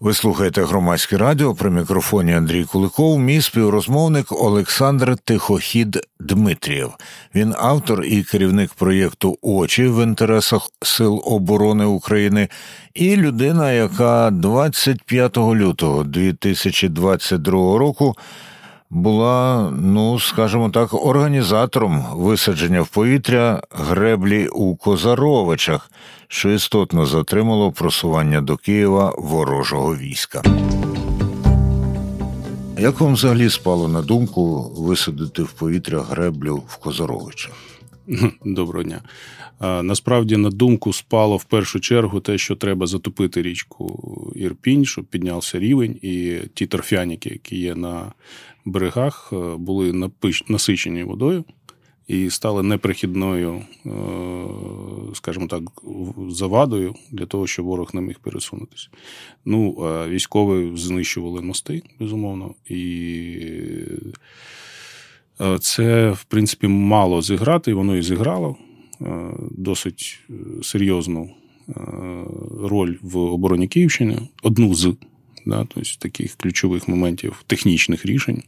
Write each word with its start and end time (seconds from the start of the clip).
Ви 0.00 0.14
слухаєте 0.14 0.62
громадське 0.62 1.16
радіо 1.16 1.54
при 1.54 1.70
мікрофоні 1.70 2.34
Андрій 2.34 2.64
Куликов, 2.64 3.18
мій 3.18 3.40
співрозмовник 3.40 4.32
Олександр 4.32 5.16
Тихохід 5.24 6.06
Дмитрієв. 6.20 6.92
Він 7.34 7.54
автор 7.58 8.04
і 8.04 8.22
керівник 8.22 8.74
проєкту 8.74 9.38
Очі 9.42 9.88
в 9.88 10.02
інтересах 10.02 10.70
Сил 10.82 11.22
оборони 11.24 11.84
України 11.84 12.48
і 12.94 13.16
людина, 13.16 13.72
яка 13.72 14.30
25 14.30 15.36
лютого 15.36 16.04
2022 16.04 17.52
року 17.78 18.14
була, 18.90 19.70
ну 19.80 20.20
скажімо 20.20 20.70
так, 20.70 20.94
організатором 21.06 22.04
висадження 22.12 22.82
в 22.82 22.88
повітря 22.88 23.62
греблі 23.70 24.48
у 24.48 24.76
Козаровичах, 24.76 25.90
що 26.28 26.50
істотно 26.50 27.06
затримало 27.06 27.72
просування 27.72 28.40
до 28.40 28.56
Києва 28.56 29.14
ворожого 29.18 29.96
війська. 29.96 30.42
Як 32.78 33.00
вам 33.00 33.14
взагалі 33.14 33.50
спало 33.50 33.88
на 33.88 34.02
думку 34.02 34.72
висадити 34.76 35.42
в 35.42 35.52
повітря 35.52 36.00
греблю 36.00 36.62
в 36.68 36.76
Козаровичах? 36.76 37.52
Доброго 38.44 38.82
дня. 38.82 39.00
Насправді, 39.60 40.36
на 40.36 40.50
думку 40.50 40.92
спало 40.92 41.36
в 41.36 41.44
першу 41.44 41.80
чергу 41.80 42.20
те, 42.20 42.38
що 42.38 42.56
треба 42.56 42.86
затопити 42.86 43.42
річку 43.42 44.32
Ірпінь, 44.36 44.84
щоб 44.84 45.04
піднявся 45.04 45.58
рівень, 45.58 45.98
і 46.02 46.38
ті 46.54 46.66
торфяніки, 46.66 47.28
які 47.28 47.56
є 47.56 47.74
на 47.74 48.12
берегах, 48.64 49.30
е, 49.32 49.56
були 49.56 50.10
насичені 50.48 51.02
водою 51.02 51.44
і 52.08 52.30
стали 52.30 52.62
неприхідною, 52.62 53.62
е, 53.86 53.90
скажімо 55.14 55.46
так, 55.46 55.62
завадою 56.28 56.94
для 57.10 57.26
того, 57.26 57.46
щоб 57.46 57.64
ворог 57.64 57.90
не 57.94 58.00
міг 58.00 58.18
пересунутися. 58.18 58.88
Ну, 59.44 59.70
військові 60.08 60.76
знищували 60.76 61.40
мости, 61.40 61.82
безумовно, 62.00 62.54
і 62.68 63.38
е, 65.40 65.58
це, 65.58 66.10
в 66.10 66.24
принципі, 66.24 66.68
мало 66.68 67.22
зіграти, 67.22 67.74
воно 67.74 67.96
і 67.96 68.02
зіграло 68.02 68.56
досить 69.50 70.20
серйозну 70.62 71.30
роль 72.60 72.96
в 73.02 73.16
обороні 73.16 73.68
Київщини, 73.68 74.18
одну 74.42 74.74
з 74.74 74.94
да, 75.46 75.66
тобто 75.74 75.90
таких 75.98 76.34
ключових 76.34 76.88
моментів 76.88 77.44
технічних 77.46 78.06
рішень. 78.06 78.42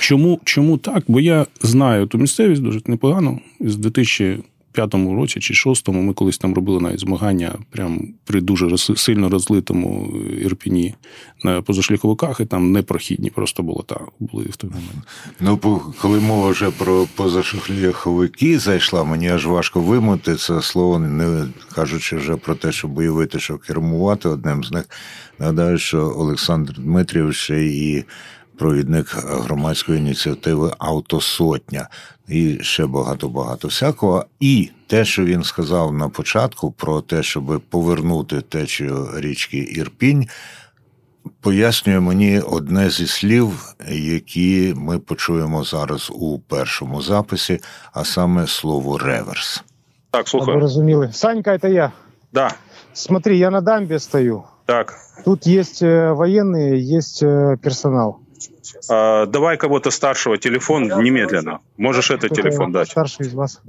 Чому 0.00 0.40
чому 0.44 0.78
так? 0.78 1.04
Бо 1.08 1.20
я 1.20 1.46
знаю 1.60 2.06
ту 2.06 2.18
місцевість 2.18 2.62
дуже 2.62 2.80
непогано. 2.86 3.40
З 3.60 3.76
2005 4.74 5.16
році 5.16 5.40
чи 5.40 5.54
2006 5.54 5.88
ми 5.88 6.14
колись 6.14 6.38
там 6.38 6.54
робили 6.54 6.80
навіть 6.80 7.00
змагання 7.00 7.54
прямо 7.70 8.00
при 8.24 8.40
дуже 8.40 8.78
сильно 8.78 9.28
розлитому 9.28 10.12
ірпіні 10.40 10.94
на 11.44 11.62
позашляховиках, 11.62 12.40
і 12.40 12.44
там 12.44 12.72
непрохідні 12.72 13.30
просто 13.30 13.62
було 13.62 13.82
так. 13.82 14.02
Були 14.20 14.44
в 14.44 14.56
той 14.56 14.70
момент. 14.70 15.06
Ну, 15.40 15.80
коли 16.00 16.20
мова 16.20 16.50
вже 16.50 16.70
про 16.70 17.06
позашляховики 17.14 18.58
зайшла, 18.58 19.04
мені 19.04 19.28
аж 19.28 19.46
важко 19.46 19.80
вимути 19.80 20.36
це 20.36 20.62
слово, 20.62 20.98
не 20.98 21.48
кажучи 21.74 22.16
вже 22.16 22.36
про 22.36 22.54
те, 22.54 22.72
що 22.72 22.88
бойовити, 22.88 23.40
що 23.40 23.58
кермувати 23.58 24.28
одним 24.28 24.64
з 24.64 24.72
них. 24.72 24.84
Нагадаю, 25.38 25.78
що 25.78 26.14
Олександр 26.16 26.74
Дмитрів 26.78 27.34
ще 27.34 27.64
і 27.64 28.04
провідник 28.57 29.15
громадської 29.15 29.99
ініціативи 29.99 30.73
Автосотня 30.77 31.87
і 32.27 32.57
ще 32.61 32.85
багато-багато 32.85 33.67
всякого. 33.67 34.25
І 34.39 34.69
те, 34.87 35.05
що 35.05 35.25
він 35.25 35.43
сказав 35.43 35.93
на 35.93 36.09
початку, 36.09 36.71
про 36.71 37.01
те, 37.01 37.23
щоб 37.23 37.61
повернути 37.69 38.41
течію 38.41 39.09
річки 39.15 39.57
Ірпінь. 39.57 40.27
Пояснює 41.41 41.99
мені 41.99 42.39
одне 42.39 42.89
зі 42.89 43.07
слів, 43.07 43.75
які 43.89 44.73
ми 44.77 44.99
почуємо 44.99 45.63
зараз 45.63 46.09
у 46.13 46.39
першому 46.39 47.01
записі, 47.01 47.59
а 47.93 48.05
саме 48.05 48.47
слово 48.47 48.97
реверс. 48.97 49.63
Так, 50.11 50.27
слухаю. 50.27 50.57
Вы 50.57 50.61
разумели. 50.61 51.11
Санька, 51.11 51.51
это 51.51 51.67
я. 51.67 51.91
Да. 52.31 52.51
Смотри, 52.93 53.37
я 53.37 53.51
на 53.51 53.61
дамбе 53.61 53.99
стою. 53.99 54.43
Так. 54.65 54.95
Тут 55.25 55.45
есть 55.45 55.81
э, 55.81 56.13
военные, 56.13 56.79
есть 56.97 57.23
э, 57.23 57.57
персонал. 57.61 58.19
А, 58.90 59.26
давай 59.26 59.56
кого-то 59.56 59.90
старшего, 59.90 60.38
телефон 60.38 60.84
немедленно. 61.02 61.60
Можешь 61.76 62.10
это 62.10 62.28
телефон 62.28 62.72
дать. 62.72 62.90
Старший 62.90 63.26
из 63.26 63.34
вас. 63.34 63.60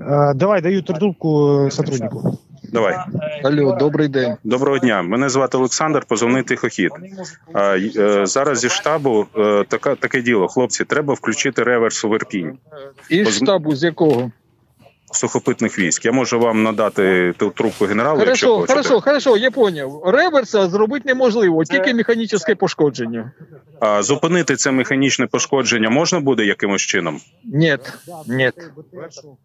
А, 0.00 0.34
давай, 0.34 0.62
даю 0.62 0.82
трубку 0.82 1.68
сотруднику. 1.70 2.38
Давай. 2.72 2.96
Алло, 3.44 3.76
добрий 3.76 4.08
день. 4.08 4.36
Доброго 4.44 4.78
дня. 4.78 5.02
Мене 5.02 5.28
звати 5.28 5.56
Олександр, 5.56 6.04
позовний 6.08 6.42
тихохід. 6.42 6.90
А, 7.52 7.76
е, 7.76 8.26
зараз 8.26 8.58
зі 8.58 8.68
штабу 8.68 9.26
е, 9.36 9.64
така, 9.68 9.94
таке 9.94 10.22
діло. 10.22 10.48
Хлопці, 10.48 10.84
треба 10.84 11.14
включити 11.14 11.62
реверс 11.62 12.04
у 12.04 12.08
Верпінь. 12.08 12.58
І 13.08 13.24
штабу 13.24 13.74
з 13.74 13.82
якого? 13.82 14.30
Сухопитних 15.16 15.78
військ. 15.78 16.04
Я 16.04 16.12
можу 16.12 16.40
вам 16.40 16.62
надати 16.62 17.34
ту 17.36 17.50
трубку 17.50 17.84
генералу. 17.84 18.18
Хорошо, 18.18 18.30
якщо 18.30 18.54
хочете. 18.54 18.72
хорошо, 18.72 19.00
хорошо, 19.00 19.36
я 19.36 19.50
поняв. 19.50 20.02
Реверса 20.06 20.68
зробити 20.68 21.02
неможливо, 21.06 21.64
тільки 21.64 21.94
механічне 21.94 22.54
пошкодження. 22.54 23.32
А 23.80 24.02
зупинити 24.02 24.56
це 24.56 24.70
механічне 24.70 25.26
пошкодження 25.26 25.90
можна 25.90 26.20
буде 26.20 26.44
якимось 26.44 26.82
чином? 26.82 27.20
Ні, 27.44 27.78
ні. 28.26 28.50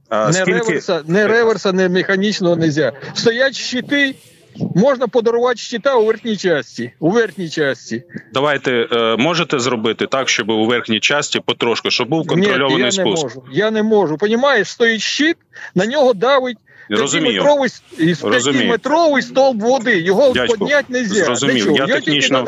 А, 0.10 0.28
не 0.28 0.34
скільки... 0.34 0.52
реверса, 0.60 1.02
не 1.08 1.28
реверса, 1.28 1.72
не 1.72 1.90
механічного 1.90 2.56
не 2.56 2.72
можна. 2.72 2.92
Стоять 3.14 3.56
щити. 3.56 4.16
Можна 4.76 5.08
подарувати 5.08 5.58
щита 5.58 5.96
у 5.96 6.06
верхній 6.06 6.38
часті. 6.38 6.92
У 7.00 7.12
верхній 7.12 7.50
часті. 7.50 8.04
Давайте 8.34 8.88
е, 8.92 9.16
можете 9.18 9.60
зробити 9.60 10.08
так, 10.08 10.30
щоб 10.30 10.50
у 10.50 10.66
верхній 10.66 11.00
часті 11.00 11.40
потрошку, 11.40 11.92
щоб 11.92 12.10
був 12.10 12.28
контрольований 12.28 12.78
Ні, 12.78 12.84
я 12.84 12.92
спуск. 12.92 13.24
Не 13.24 13.24
можу. 13.24 13.44
Я 13.52 13.72
не 13.72 13.84
можу. 13.84 14.18
Понімаєш, 14.18 14.68
стоїть 14.68 15.02
щит, 15.02 15.38
на 15.76 15.86
нього 15.86 16.14
давить 16.14 16.58
Розумію. 16.90 17.46
п'ятиметровий 18.32 19.22
столб 19.22 19.60
води. 19.60 20.00
Його 20.00 20.34
підняти 20.34 20.86
не 20.90 21.00
можна. 21.00 21.26
Зрозумів. 21.26 21.72
Я 21.76 21.88
технічно, 21.88 22.46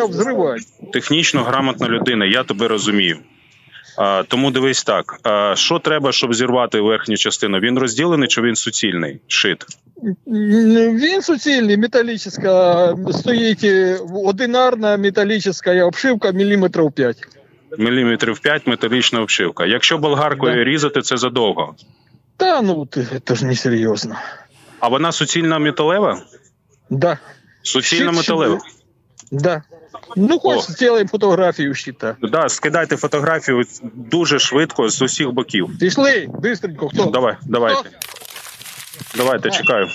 технічно 0.94 1.44
грамотна 1.44 1.88
людина, 1.88 2.26
я 2.26 2.44
тебе 2.44 2.68
розумію. 2.68 3.18
А, 3.98 4.24
Тому 4.28 4.52
дивись 4.52 4.84
так: 4.84 5.20
а, 5.24 5.56
що 5.56 5.80
треба, 5.80 6.12
щоб 6.12 6.34
зірвати 6.34 6.82
верхню 6.82 7.18
частину? 7.18 7.60
Він 7.60 7.80
розділений 7.80 8.28
чи 8.28 8.42
він 8.42 8.56
суцільний? 8.56 9.20
Шит? 9.28 9.66
Він 10.28 11.22
суцільний, 11.22 11.78
металічна, 11.78 12.96
стоїть 13.12 13.66
одинарна 14.26 14.98
металічна 14.98 15.86
обшивка 15.86 16.32
міліметрів 16.32 16.92
5. 16.92 17.18
Міліметрів 17.78 18.40
5 18.40 18.68
металічна 18.68 19.22
обшивка. 19.22 19.66
Якщо 19.66 19.98
болгаркою 19.98 20.56
Да. 20.56 20.64
різати, 20.64 21.02
це 21.02 21.18
задовго. 21.18 21.76
Та 22.38 22.62
ну 22.62 22.88
це 23.26 23.36
ж 23.36 23.46
не 23.46 23.56
серйозно. 23.56 24.16
А 24.80 24.88
вона 24.88 25.12
суцільна 25.12 25.60
металева? 25.60 26.22
Да. 26.90 27.18
Суцільна 27.62 28.12
металева. 28.12 28.60
Да. 29.32 29.64
Ну, 30.16 30.40
хоч 30.40 30.62
зробимо 30.62 31.08
фотографію 31.08 31.74
щита. 31.74 32.16
Да, 32.22 32.50
скидайте 32.50 32.98
фотографію 32.98 33.64
дуже 33.94 34.40
швидко 34.40 34.90
з 34.90 35.02
усіх 35.02 35.32
боків. 35.32 35.70
Пішли, 35.80 36.28
бистренько, 36.30 36.90
хто? 36.90 37.06
Давай, 37.06 37.38
давайте. 37.46 37.90
Давайте, 39.18 39.52
чекаю. 39.52 39.88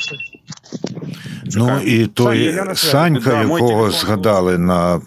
Ну 1.57 1.81
і 1.81 2.07
той. 2.07 2.61
Санька, 2.75 3.43
якого 3.43 3.91
згадали 3.91 4.59
на 4.59 4.95
е, 4.95 4.99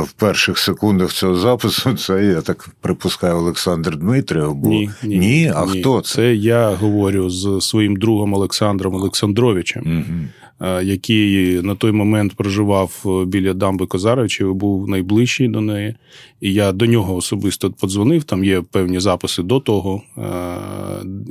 в 0.00 0.12
перших 0.12 0.58
секундах 0.58 1.12
цього 1.12 1.34
запису, 1.34 1.94
це 2.06 2.24
я 2.24 2.40
так 2.40 2.68
припускаю 2.80 3.36
Олександр 3.36 3.96
Дмитрів. 3.96 4.54
Бо... 4.54 4.68
Ні, 4.68 4.90
ні, 5.02 5.52
а 5.56 5.66
хто 5.66 6.00
це? 6.00 6.14
Це 6.14 6.34
я 6.34 6.70
говорю 6.70 7.30
з 7.30 7.60
своїм 7.60 7.96
другом 7.96 8.34
Олександром 8.34 8.94
Олександровичем, 8.94 9.82
Мгм. 9.86 10.28
Е, 10.60 10.84
який 10.84 11.62
на 11.62 11.74
той 11.74 11.92
момент 11.92 12.34
проживав 12.34 13.04
е, 13.06 13.24
біля 13.24 13.54
дамби 13.54 13.86
Козаровичів, 13.86 14.54
був 14.54 14.88
найближчий 14.88 15.48
до 15.48 15.60
неї. 15.60 15.94
І 16.40 16.52
я 16.52 16.72
до 16.72 16.86
нього 16.86 17.16
особисто 17.16 17.70
подзвонив. 17.70 18.24
Там 18.24 18.44
є 18.44 18.62
певні 18.62 19.00
записи 19.00 19.42
до 19.42 19.60
того, 19.60 20.02
е, 20.18 20.22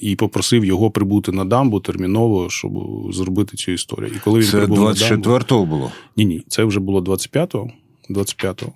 і 0.01 0.15
попросив 0.15 0.65
його 0.65 0.91
прибути 0.91 1.31
на 1.31 1.45
дамбу 1.45 1.79
терміново, 1.79 2.49
щоб 2.49 2.73
зробити 3.13 3.57
цю 3.57 3.71
історію. 3.71 4.11
І 4.15 4.19
коли 4.19 4.39
він 4.39 4.47
Це 4.47 4.57
прибув 4.57 4.79
на 4.79 4.93
дамбу, 4.93 5.29
24-го 5.29 5.65
було. 5.65 5.91
ні, 6.17 6.25
ні, 6.25 6.43
це 6.47 6.63
вже 6.63 6.79
було 6.79 7.01
25-го. 7.01 7.69
25-го. 8.09 8.71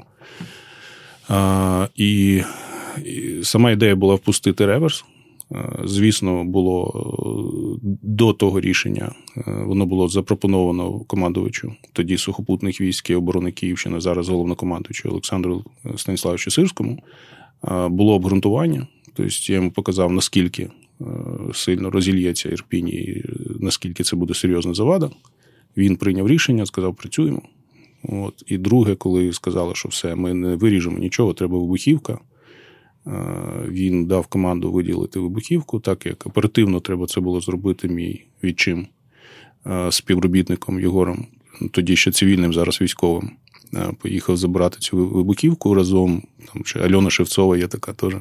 А, 1.28 1.88
і, 1.96 2.42
і 3.06 3.44
сама 3.44 3.72
ідея 3.72 3.96
була 3.96 4.16
впустити 4.16 4.66
реверс. 4.66 5.06
Е, 5.51 5.80
Звісно, 5.84 6.44
було 6.44 6.92
е, 6.96 7.98
до 8.04 8.34
того 8.34 8.62
рішення, 8.62 9.12
е, 9.38 9.63
воно 9.66 9.86
було 9.86 10.07
запропоновано 10.07 11.00
командувачу 11.00 11.74
тоді 11.94 12.18
сухопутних 12.18 12.81
військ 12.81 13.10
і 13.10 13.16
оборони 13.16 13.51
Київщини, 13.51 14.01
зараз 14.01 14.30
головнокомандуючу 14.30 15.10
Олександру 15.10 15.66
Станіславовичу 15.96 16.51
Сирському. 16.51 17.04
Було 17.90 18.13
обґрунтування. 18.13 18.88
Тобто 19.13 19.51
я 19.54 19.56
йому 19.56 19.72
показав, 19.72 20.12
наскільки 20.12 20.69
сильно 21.54 21.92
розільється 21.92 22.50
Ірпінь 22.50 22.88
і 22.88 23.24
наскільки 23.60 24.04
це 24.04 24.16
буде 24.16 24.34
серйозна 24.34 24.74
завада. 24.74 25.10
Він 25.78 25.96
прийняв 25.96 26.28
рішення, 26.28 26.66
сказав, 26.66 26.96
працюємо. 26.96 27.42
От. 28.04 28.44
І 28.48 28.57
друге, 28.57 28.96
коли 28.96 29.34
сказали, 29.34 29.75
що 29.75 29.90
все, 29.90 30.16
ми 30.16 30.34
не 30.34 30.56
виріжемо 30.56 30.98
нічого, 30.98 31.34
треба 31.34 31.57
вибухівка. 31.57 32.19
Е, 33.10 33.66
він 33.68 34.06
дав 34.06 34.28
команду 34.28 34.72
виділити 34.72 35.20
вибухівку, 35.20 35.80
так 35.80 36.06
як 36.06 36.26
оперативно 36.26 36.80
треба 36.80 37.08
це 37.08 37.22
було 37.22 37.42
зробити 37.42 37.88
мій 37.88 38.26
відчим 38.44 38.88
е, 39.68 39.92
співробітником 39.92 40.80
Єгором, 40.80 41.28
тоді 41.72 41.96
ще 41.96 42.12
цивільним, 42.12 42.54
зараз 42.54 42.82
військовим. 42.82 43.32
Е, 43.74 43.92
поїхав 44.02 44.38
забирати 44.38 44.80
цю 44.80 44.98
вибухівку 44.98 45.74
разом. 45.74 46.24
Там 46.54 46.66
ще 46.66 46.80
Альона 46.80 47.10
Шевцова 47.10 47.58
є 47.58 47.68
така 47.68 47.94
теж 47.94 48.14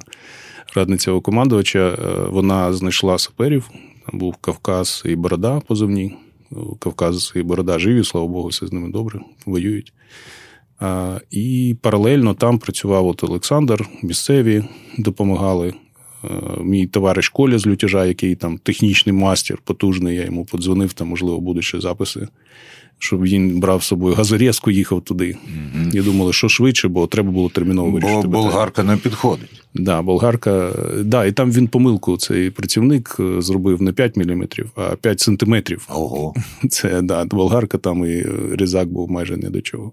радниця 0.74 1.20
командувача. 1.20 1.98
Вона 2.30 2.72
знайшла 2.72 3.18
саперів. 3.18 3.70
Там 4.06 4.18
був 4.18 4.36
Кавказ 4.36 5.02
і 5.06 5.16
Борода 5.16 5.60
позивні. 5.60 6.16
Кавказ 6.78 7.32
і 7.36 7.42
Борода 7.42 7.78
живі, 7.78 8.04
слава 8.04 8.26
Богу, 8.26 8.48
все 8.48 8.66
з 8.66 8.72
ними 8.72 8.88
добре, 8.88 9.20
воюють. 9.46 9.92
І 11.30 11.76
паралельно 11.82 12.34
там 12.34 12.58
працював 12.58 13.06
от 13.06 13.24
Олександр, 13.24 13.88
місцеві 14.02 14.64
допомагали. 14.98 15.74
Мій 16.60 16.86
товариш 16.86 17.28
Коля 17.28 17.58
з 17.58 17.66
лютяжа, 17.66 18.06
який 18.06 18.34
там 18.34 18.58
технічний 18.58 19.12
мастер, 19.12 19.58
потужний, 19.64 20.16
я 20.16 20.24
йому 20.24 20.44
подзвонив, 20.44 20.92
там, 20.92 21.08
можливо, 21.08 21.40
будуть 21.40 21.64
ще 21.64 21.80
записи, 21.80 22.28
щоб 22.98 23.22
він 23.22 23.60
брав 23.60 23.82
з 23.82 23.86
собою 23.86 24.14
газорізку, 24.14 24.70
їхав 24.70 25.00
туди. 25.00 25.36
Угу. 25.44 25.90
І 25.92 26.00
думали, 26.00 26.32
що 26.32 26.48
швидше, 26.48 26.88
бо 26.88 27.06
треба 27.06 27.30
було 27.30 27.48
терміново 27.48 27.90
вирішити. 27.90 28.28
Бо 28.28 28.42
болгарка 28.42 28.82
не 28.82 28.96
підходить. 28.96 29.62
Да, 29.74 30.02
болгарка, 30.02 30.72
да, 31.04 31.24
і 31.24 31.32
там 31.32 31.52
він 31.52 31.68
помилку, 31.68 32.16
цей 32.16 32.50
працівник 32.50 33.16
е, 33.20 33.42
зробив 33.42 33.82
не 33.82 33.92
5 33.92 34.16
мм, 34.16 34.48
а 34.76 34.96
5 34.96 35.20
сантиметрів. 35.20 35.86
Ого. 35.88 36.34
Це 36.70 37.02
да, 37.02 37.24
болгарка 37.24 37.78
там 37.78 38.04
і 38.04 38.26
різак 38.52 38.88
був 38.88 39.10
майже 39.10 39.36
не 39.36 39.50
до 39.50 39.60
чого. 39.60 39.92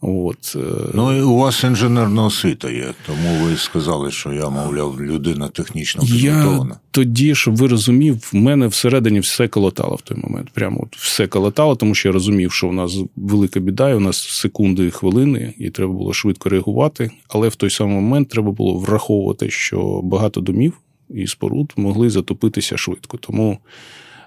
От. 0.00 0.56
Е, 0.56 0.90
ну 0.94 1.18
і 1.18 1.22
у 1.22 1.36
вас 1.36 1.64
інженерна 1.64 2.24
освіта 2.24 2.70
є, 2.70 2.94
тому 3.06 3.44
ви 3.44 3.56
сказали, 3.56 4.10
що 4.10 4.32
я, 4.32 4.48
мовляв, 4.48 5.02
людина 5.02 5.48
технічно 5.48 6.02
підготовлена. 6.02 6.70
Я 6.70 6.80
Тоді, 6.90 7.34
щоб 7.34 7.56
ви 7.56 7.66
розумів, 7.66 8.30
в 8.32 8.36
мене 8.36 8.66
всередині 8.66 9.20
все 9.20 9.48
колотало 9.48 9.94
в 9.94 10.02
той 10.02 10.18
момент. 10.18 10.50
Прямо 10.50 10.80
от 10.82 10.96
все 10.96 11.26
колотало, 11.26 11.76
тому 11.76 11.94
що 11.94 12.08
я 12.08 12.12
розумів, 12.12 12.52
що 12.52 12.68
у 12.68 12.72
нас 12.72 12.98
велика 13.16 13.60
біда, 13.60 13.90
і 13.90 13.94
у 13.94 14.00
нас 14.00 14.28
секунди 14.28 14.86
і 14.86 14.90
хвилини, 14.90 15.54
і 15.58 15.70
треба 15.70 15.92
було 15.92 16.12
швидко 16.12 16.48
реагувати. 16.48 17.10
Але 17.28 17.48
в 17.48 17.54
той 17.54 17.70
самий 17.70 17.94
момент 17.94 18.28
треба 18.28 18.52
було 18.52 18.78
враховувати, 18.78 19.50
що 19.50 20.00
багато 20.02 20.40
домів 20.40 20.72
і 21.10 21.26
споруд 21.26 21.72
могли 21.76 22.10
затопитися 22.10 22.76
швидко. 22.76 23.16
Тому. 23.16 23.58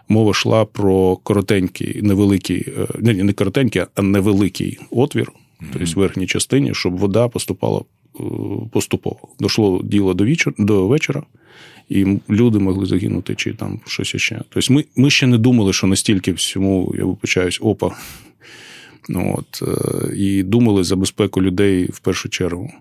Мова 0.08 0.32
йшла 0.32 0.66
про 0.66 1.16
коротенький, 1.16 2.02
невеликий, 2.02 2.74
не, 3.00 3.14
не 3.14 3.34
коротенький, 3.34 3.82
а 3.96 4.02
невеликий 4.02 4.80
отвір 4.90 5.32
тобто 5.74 5.92
в 5.92 6.00
верхній 6.00 6.28
частині, 6.28 6.74
щоб 6.74 6.98
вода 6.98 7.28
поступала 7.28 7.82
е, 8.20 8.24
поступово. 8.72 9.20
Дошло 9.40 9.82
діло 9.84 10.14
до 10.14 10.24
вечора, 10.24 10.56
до 10.60 10.88
вечора, 10.88 11.24
і 11.90 12.20
люди 12.30 12.60
могли 12.60 12.86
загинути, 12.86 13.36
чи 13.36 13.54
там 13.54 13.80
щось 13.86 14.16
ще. 14.16 14.42
Тобто 14.50 14.74
ми 14.74 14.86
ми 14.96 15.10
ще 15.10 15.28
не 15.28 15.38
думали, 15.38 15.74
що 15.74 15.88
настільки 15.88 16.32
всьому, 16.32 16.96
я 16.98 17.06
вибачаюсь, 17.06 17.60
опа. 17.62 17.92
Ну, 19.10 19.36
от, 19.38 19.64
е, 19.68 20.16
І 20.16 20.44
думали 20.44 20.84
за 20.84 20.96
безпеку 20.96 21.42
людей 21.42 21.86
в 21.86 22.00
першу 22.00 22.30
чергу. 22.30 22.72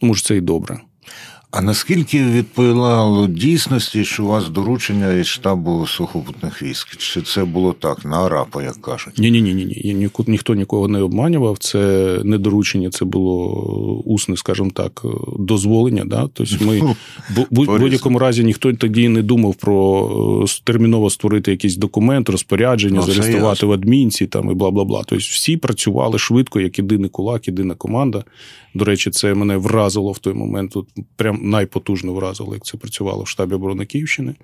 Тому 0.00 0.14
що 0.14 0.28
це 0.28 0.36
і 0.36 0.40
добре. 0.40 0.80
А 1.52 1.62
наскільки 1.62 2.24
відповідало 2.24 3.26
дійсності, 3.26 4.04
що 4.04 4.24
у 4.24 4.26
вас 4.26 4.48
доручення 4.48 5.12
із 5.12 5.26
штабу 5.26 5.86
сухопутних 5.86 6.62
військ? 6.62 6.96
Чи 6.96 7.22
це 7.22 7.44
було 7.44 7.72
так, 7.72 8.04
на 8.04 8.22
арапа, 8.24 8.62
як 8.62 8.74
кажуть? 8.74 9.18
Ні, 9.18 9.30
ні, 9.30 9.42
ні, 9.42 9.54
ні, 9.54 9.64
ні. 9.94 10.10
Ніхто 10.26 10.54
нікого 10.54 10.88
не 10.88 11.02
обманював. 11.02 11.58
Це 11.58 11.78
не 12.24 12.38
доручення, 12.38 12.90
це 12.90 13.04
було 13.04 13.48
усне, 14.04 14.36
скажімо 14.36 14.70
так, 14.74 15.02
дозволення. 15.38 16.04
Да? 16.04 16.28
Тобто 16.32 16.64
ми 16.64 16.80
в 17.30 17.46
будь-якому 17.78 18.18
разі 18.18 18.44
ніхто 18.44 18.72
тоді 18.72 19.08
не 19.08 19.22
думав 19.22 19.54
про 19.54 20.44
е, 20.44 20.62
терміново 20.64 21.10
створити 21.10 21.50
якийсь 21.50 21.76
документ, 21.76 22.28
розпорядження, 22.28 23.02
ну, 23.06 23.12
зареєструвати 23.12 23.66
в 23.66 23.72
адмінці 23.72 24.26
там 24.26 24.50
і 24.50 24.54
бла 24.54 24.70
бла 24.70 24.84
бла. 24.84 25.02
Тобто 25.06 25.16
всі 25.16 25.56
працювали 25.56 26.18
швидко, 26.18 26.60
як 26.60 26.78
єдиний 26.78 27.10
кулак, 27.10 27.48
єдина 27.48 27.74
команда. 27.74 28.24
До 28.74 28.84
речі, 28.84 29.10
це 29.10 29.34
мене 29.34 29.56
вразило 29.56 30.12
в 30.12 30.18
той 30.18 30.34
момент. 30.34 30.70
Тут 30.70 30.88
прям 31.16 31.39
найпотужно 31.40 32.12
вразило, 32.12 32.54
як 32.54 32.64
це 32.64 32.78
працювало 32.78 33.22
в 33.22 33.28
штабі 33.28 33.54
оборони 33.54 33.86
Київщини. 33.86 34.34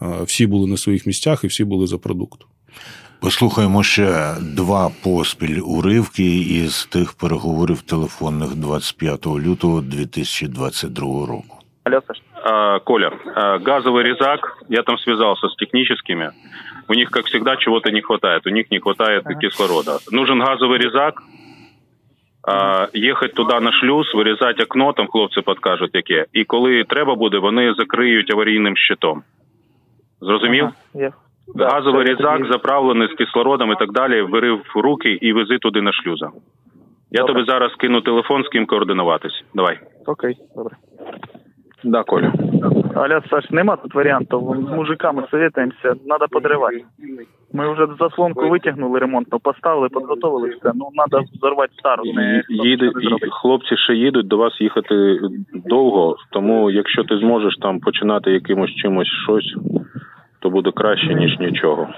Всі 0.00 0.46
були 0.46 0.66
на 0.66 0.76
своїх 0.76 1.06
місцях 1.06 1.44
і 1.44 1.46
всі 1.46 1.64
були 1.64 1.86
за 1.86 1.98
продукт. 1.98 2.40
Послухаємо 3.20 3.82
ще 3.82 4.34
два 4.40 4.90
поспіль 5.04 5.60
уривки 5.64 6.38
із 6.38 6.86
тих 6.86 7.12
переговорів 7.12 7.82
телефонних 7.82 8.54
25 8.54 9.26
лютого 9.26 9.80
2022 9.80 11.26
року. 11.26 11.58
Алло, 11.84 12.00
а, 12.44 12.78
Коля, 12.80 13.10
а, 13.34 13.58
газовый 13.58 14.02
резак, 14.04 14.58
я 14.68 14.82
там 14.82 14.98
связался 14.98 15.48
с 15.48 15.56
техническими. 15.56 16.30
У 16.88 16.94
них, 16.94 17.10
как 17.10 17.26
всегда, 17.26 17.56
чего-то 17.56 17.90
не 17.90 18.02
хватает. 18.02 18.46
У 18.46 18.50
них 18.50 18.70
не 18.70 18.80
хватает 18.80 19.22
ага. 19.24 19.34
кислорода. 19.34 19.98
Нужен 20.10 20.40
газовый 20.40 20.78
резак, 20.78 21.22
а, 21.22 21.41
їхати 22.94 23.32
туди 23.32 23.60
на 23.60 23.72
шлюз, 23.72 24.14
вирізати 24.14 24.62
окно, 24.62 24.92
там 24.92 25.06
хлопці 25.06 25.40
підкажуть 25.40 25.94
яке. 25.94 26.26
І 26.32 26.44
коли 26.44 26.84
треба 26.84 27.14
буде, 27.14 27.38
вони 27.38 27.74
закриють 27.74 28.30
аварійним 28.30 28.76
щитом. 28.76 29.22
Зрозумів? 30.20 30.68
Ага, 30.94 31.12
Газовий 31.56 32.04
різак 32.04 32.46
заправлений 32.52 33.08
з 33.08 33.16
кислородом 33.16 33.72
і 33.72 33.74
так 33.74 33.92
далі. 33.92 34.22
Бери 34.22 34.52
в 34.52 34.72
руки 34.74 35.18
і 35.20 35.32
вези 35.32 35.58
туди 35.58 35.82
на 35.82 35.92
шлюза. 35.92 36.30
Я 37.10 37.20
добре. 37.20 37.34
тобі 37.34 37.46
зараз 37.46 37.74
кину 37.74 38.00
телефон, 38.00 38.44
з 38.44 38.48
ким 38.48 38.66
координуватись. 38.66 39.44
Давай. 39.54 39.80
Окей, 40.06 40.36
добре. 40.56 40.76
Да, 41.84 42.02
Коля. 42.02 42.32
Аля, 42.94 43.22
Саш, 43.30 43.50
нема 43.50 43.76
тут 43.76 43.94
варіантів. 43.94 44.40
З 44.68 44.76
мужиками 44.76 45.22
советуємося, 45.30 45.94
треба 46.06 46.26
подривати. 46.30 46.84
Ми 47.52 47.72
вже 47.72 47.86
заслонку 48.00 48.48
витягнули 48.48 48.98
ремонтно, 48.98 49.38
поставили, 49.38 49.88
підготовили 49.88 50.48
все. 50.48 50.72
Ну 50.74 50.88
треба 51.10 51.24
взорвати 51.34 51.72
стару. 51.78 52.02
Не 52.04 52.42
Їде, 52.48 52.90
хлопці 53.30 53.76
ще 53.76 53.94
їдуть 53.94 54.28
до 54.28 54.36
вас 54.36 54.60
їхати 54.60 55.20
довго, 55.52 56.16
тому 56.30 56.70
якщо 56.70 57.04
ти 57.04 57.18
зможеш 57.18 57.56
там 57.56 57.80
починати 57.80 58.30
якимось 58.30 58.74
чимось 58.74 59.08
щось, 59.24 59.54
то 60.40 60.50
буде 60.50 60.70
краще 60.70 61.14
ніж 61.14 61.38
нічого. 61.40 61.88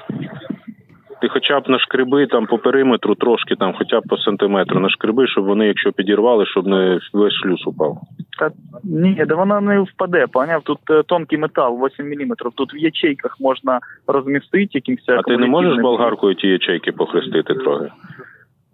Ти 1.25 1.29
хоча 1.29 1.61
б 1.61 1.69
на 1.69 1.79
шкриби 1.79 2.26
там 2.26 2.47
по 2.47 2.59
периметру 2.59 3.15
трошки, 3.15 3.56
там, 3.56 3.75
хоча 3.79 4.00
б 4.00 4.03
по 4.09 4.17
сантиметру 4.17 4.81
на 4.81 4.89
шкриби, 4.89 5.27
щоб 5.27 5.44
вони, 5.44 5.67
якщо 5.67 5.93
підірвали, 5.93 6.46
щоб 6.46 6.67
не 6.67 7.01
весь 7.13 7.32
шлюз 7.32 7.67
упав. 7.67 7.99
Та 8.39 8.51
ні, 8.84 9.25
да 9.29 9.34
вона 9.34 9.60
не 9.60 9.81
впаде, 9.81 10.27
поняв. 10.27 10.63
Тут 10.63 10.79
е, 10.91 11.03
тонкий 11.03 11.39
метал, 11.39 11.79
8 11.87 12.06
мм. 12.06 12.34
Тут 12.55 12.75
в 12.75 12.77
ячейках 12.77 13.37
можна 13.41 13.81
розмістити 14.06 14.69
якимось. 14.72 15.08
А 15.08 15.22
ти 15.22 15.37
не 15.37 15.46
можеш 15.46 15.79
болгаркою 15.82 16.34
ті 16.34 16.49
ячейки 16.49 16.93
похрестити 16.93 17.55
трохи? 17.55 17.89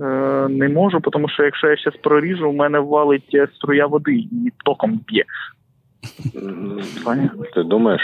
Е, 0.00 0.48
Не 0.48 0.68
можу, 0.68 1.00
тому 1.00 1.28
що 1.28 1.42
якщо 1.42 1.68
я 1.68 1.76
зараз 1.76 2.00
проріжу, 2.00 2.48
у 2.48 2.52
мене 2.52 2.78
валить 2.78 3.30
е, 3.34 3.48
струя 3.54 3.86
води 3.86 4.14
і 4.14 4.52
током 4.64 5.00
б'є. 5.08 5.24
Ти 7.54 7.62
думаєш? 7.62 8.02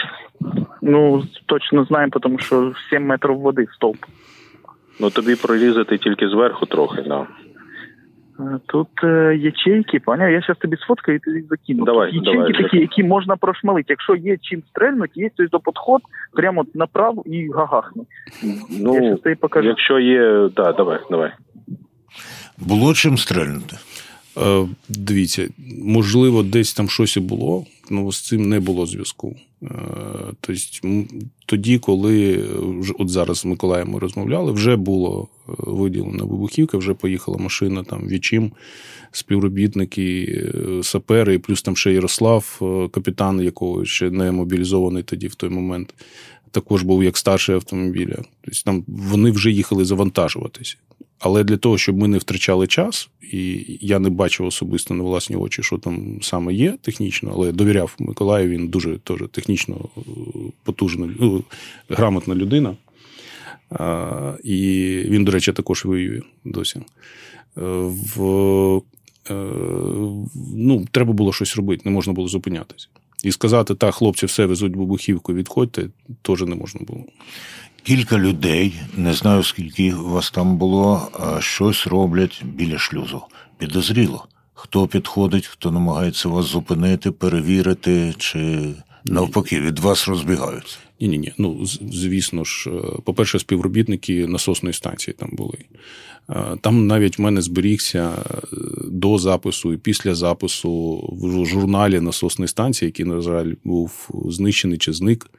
Ну, 0.83 1.23
точно 1.47 1.85
знаємо, 1.85 2.13
тому 2.23 2.39
що 2.39 2.73
7 2.91 3.07
метрів 3.07 3.39
води 3.39 3.63
в 3.63 3.75
стовп. 3.75 4.05
Ну 5.01 5.11
тобі 5.11 5.37
прорізати 5.37 5.99
тільки 5.99 6.29
зверху 6.29 6.67
трохи, 6.67 7.03
да. 7.03 7.27
Тут 8.67 8.89
е, 9.05 9.37
ячейки, 9.37 10.01
поняв, 10.01 10.31
я 10.31 10.41
зараз 10.41 10.59
тобі 10.59 10.77
сфоткаю 10.77 11.17
і 11.17 11.21
тобі 11.21 11.45
закину. 11.51 11.85
Давай, 11.85 12.13
Тут 12.13 12.27
ячейки 12.27 12.53
давай, 12.53 12.63
такі, 12.63 12.79
які 12.79 13.03
можна 13.03 13.37
прошмалити. 13.37 13.87
Якщо 13.89 14.15
є 14.15 14.37
чим 14.43 14.63
стрельнути, 14.71 15.13
є 15.15 15.31
той 15.37 15.49
до 15.49 15.61
підход, 15.61 16.03
прямо 16.33 16.67
направо 16.75 17.23
і 17.27 17.49
гагахнуть. 17.51 18.07
Ну, 18.71 19.19
я 19.25 19.37
покажу. 19.37 19.69
Якщо 19.69 19.99
є, 19.99 20.51
да, 20.57 20.73
давай, 20.73 20.99
давай. 21.11 21.33
Було 22.59 22.95
чим 22.95 23.19
стрельнути? 23.19 23.77
Е, 24.39 24.67
дивіться, 24.89 25.49
можливо, 25.85 26.43
десь 26.43 26.75
там 26.75 26.89
щось 26.89 27.17
і 27.17 27.21
було, 27.21 27.65
але 27.91 28.13
з 28.13 28.21
цим 28.21 28.49
не 28.49 28.61
було 28.61 28.87
зв'язку. 28.87 29.37
Е, 29.63 29.69
тобто, 30.41 31.05
тоді, 31.47 31.79
коли 31.79 32.45
от 32.99 33.09
зараз 33.09 33.39
з 33.39 33.45
Миколаєм 33.45 33.89
ми 33.89 33.99
розмовляли, 33.99 34.53
вже 34.53 34.77
було 34.77 35.29
е, 35.49 35.53
виділена 35.57 36.25
вибухівка, 36.25 36.79
вже 36.79 36.95
поїхала 36.95 37.39
машина 37.39 37.85
там 37.85 38.09
вічим, 38.09 38.53
співробітники, 39.11 40.45
сапери, 40.83 41.35
і 41.35 41.39
плюс 41.39 41.63
там 41.63 41.77
ще 41.77 41.93
Ярослав, 41.93 42.61
капітан, 42.93 43.41
якого 43.41 43.85
ще 43.85 44.11
не 44.11 44.33
мобілізований 44.33 45.03
тоді 45.03 45.29
в 45.29 45.35
той 45.35 45.51
момент. 45.51 45.95
Також 46.51 46.83
був 46.83 47.05
як 47.05 47.17
старший 47.17 47.55
автомобіля. 47.55 48.17
Тобто 48.41 48.61
там 48.65 48.85
вони 48.87 49.31
вже 49.31 49.51
їхали 49.51 49.85
завантажуватися. 49.85 50.77
Але 51.19 51.45
для 51.45 51.57
того, 51.57 51.79
щоб 51.79 51.97
ми 51.97 52.09
не 52.09 52.19
втрачали 52.19 52.67
час, 52.67 53.09
і 53.33 53.65
я 53.81 53.99
не 53.99 54.11
бачив 54.11 54.47
особисто 54.47 54.95
на 54.95 55.03
власні 55.03 55.37
очі, 55.37 55.63
що 55.63 55.79
там 55.79 56.19
саме 56.23 56.55
є 56.55 56.79
технічно, 56.83 57.31
але 57.35 57.53
довіряв 57.53 57.95
Миколаю, 57.99 58.49
він 58.49 58.69
дуже 58.69 58.99
теж 58.99 59.19
технічно 59.33 59.89
е, 59.97 60.01
потужна, 60.63 61.15
ну, 61.21 61.45
грамотна 61.89 62.35
людина. 62.35 62.77
І 64.45 64.59
він, 65.09 65.25
до 65.25 65.33
речі, 65.33 65.53
також 65.53 65.85
воює 65.85 66.21
досі. 66.45 66.81
В, 67.57 68.81
ну, 70.55 70.87
Треба 70.91 71.13
було 71.13 71.33
щось 71.33 71.57
робити, 71.57 71.83
не 71.85 71.91
можна 71.91 72.13
було 72.13 72.29
зупинятися. 72.29 72.89
І 73.25 73.33
сказати, 73.33 73.75
так, 73.75 73.95
хлопці, 73.95 74.27
все 74.27 74.47
везуть 74.47 74.77
вибухівку, 74.77 75.35
відходьте, 75.35 75.89
теж 76.23 76.43
не 76.43 76.55
можна 76.55 76.81
було. 76.87 77.05
Кілька 77.87 78.19
людей, 78.19 78.75
не 78.97 79.15
знаю 79.15 79.43
скільки 79.43 79.95
вас 79.95 80.31
там 80.31 80.57
було, 80.57 81.09
щось 81.41 81.87
роблять 81.87 82.43
біля 82.45 82.79
шлюзу. 82.79 83.23
Підозріло. 83.59 84.27
Хто 84.55 84.87
підходить, 84.87 85.47
хто 85.47 85.71
намагається 85.71 86.29
вас 86.29 86.47
зупинити, 86.47 87.11
перевірити, 87.11 88.15
чи 88.19 88.75
навпаки 89.05 89.61
від 89.61 89.79
вас 89.79 90.09
розбігаються? 90.09 90.79
Ні, 91.01 91.09
ні, 91.09 91.19
ні. 91.19 91.33
Ну 91.39 91.67
звісно 91.93 92.45
ж, 92.45 92.71
е, 92.71 92.81
по-перше, 93.05 93.39
співробітники 93.39 94.27
насосної 94.27 94.73
станції 94.73 95.15
там 95.19 95.31
були. 95.33 95.59
Е, 96.31 96.57
там 96.61 96.87
навіть 96.87 97.19
в 97.19 97.23
мене 97.23 97.43
зберігся 97.43 98.13
е, 98.13 98.37
до 98.85 99.19
запису 99.19 99.73
і 99.73 99.77
після 99.77 100.15
запису 100.15 100.99
в 101.13 101.47
журналі 101.47 102.01
насосної 102.01 102.49
станції, 102.49 102.87
який, 102.87 103.07
на 103.07 103.21
жаль, 103.21 103.53
був 103.65 104.11
знищений 104.29 104.79
чи 104.79 104.93
зник. 104.93 105.31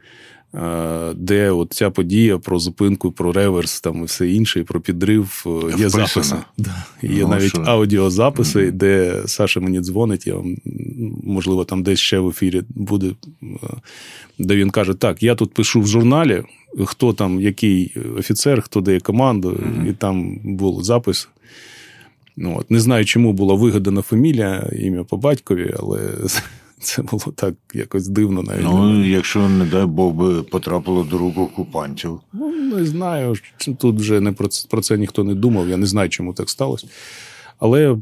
Е, 0.55 1.13
де 1.13 1.51
от 1.51 1.73
ця 1.73 1.89
подія 1.89 2.37
про 2.37 2.59
зупинку, 2.59 3.11
про 3.11 3.31
реверс 3.31 3.81
там 3.81 4.01
і 4.01 4.05
все 4.05 4.29
інше, 4.29 4.59
і 4.59 4.63
про 4.63 4.81
підрив 4.81 5.43
е, 5.45 5.79
є 5.79 5.89
записи. 5.89 6.35
Да. 6.57 6.85
Є 7.01 7.21
ну, 7.21 7.27
навіть 7.27 7.49
що? 7.49 7.61
аудіозаписи, 7.61 8.59
mm-hmm. 8.59 8.71
де 8.71 9.21
Саша 9.25 9.59
мені 9.59 9.81
дзвонить. 9.81 10.27
Я 10.27 10.35
вам 10.35 10.57
можливо 11.23 11.65
там 11.65 11.83
десь 11.83 11.99
ще 11.99 12.19
в 12.19 12.29
ефірі 12.29 12.61
буде, 12.69 13.07
е, 13.07 13.45
де 14.39 14.55
він 14.55 14.69
каже: 14.69 14.93
Так, 14.93 15.23
я 15.23 15.35
тут 15.35 15.53
пишу 15.53 15.81
в 15.81 15.87
журналі, 15.87 16.43
хто 16.85 17.13
там, 17.13 17.41
який 17.41 17.95
офіцер, 18.17 18.61
хто 18.61 18.81
дає 18.81 18.99
команду, 18.99 19.49
mm-hmm. 19.49 19.89
і 19.89 19.93
там 19.93 20.39
був 20.43 20.83
запис. 20.83 21.29
Ну, 22.37 22.57
от. 22.59 22.71
Не 22.71 22.79
знаю, 22.79 23.05
чому 23.05 23.33
була 23.33 23.55
вигадана 23.55 24.01
фамілія, 24.01 24.69
ім'я 24.79 25.03
по 25.03 25.17
батькові, 25.17 25.73
але 25.79 26.13
це 26.79 27.01
було 27.01 27.23
так 27.35 27.53
якось 27.73 28.07
дивно 28.07 28.43
навіть. 28.43 28.63
Ну, 28.63 29.05
якщо, 29.05 29.49
не 29.49 29.65
дай 29.65 29.85
Бог, 29.85 30.13
би 30.13 30.43
потрапило 30.43 31.03
до 31.03 31.17
рук 31.17 31.37
окупантів. 31.37 32.19
Ну, 32.33 32.51
не 32.51 32.85
знаю. 32.85 33.35
Тут 33.79 33.95
вже 33.95 34.21
не 34.21 34.31
про 34.31 34.47
це, 34.47 34.67
про 34.67 34.81
це 34.81 34.97
ніхто 34.97 35.23
не 35.23 35.35
думав. 35.35 35.69
Я 35.69 35.77
не 35.77 35.85
знаю, 35.85 36.09
чому 36.09 36.33
так 36.33 36.49
сталося. 36.49 36.87
Але 37.59 37.97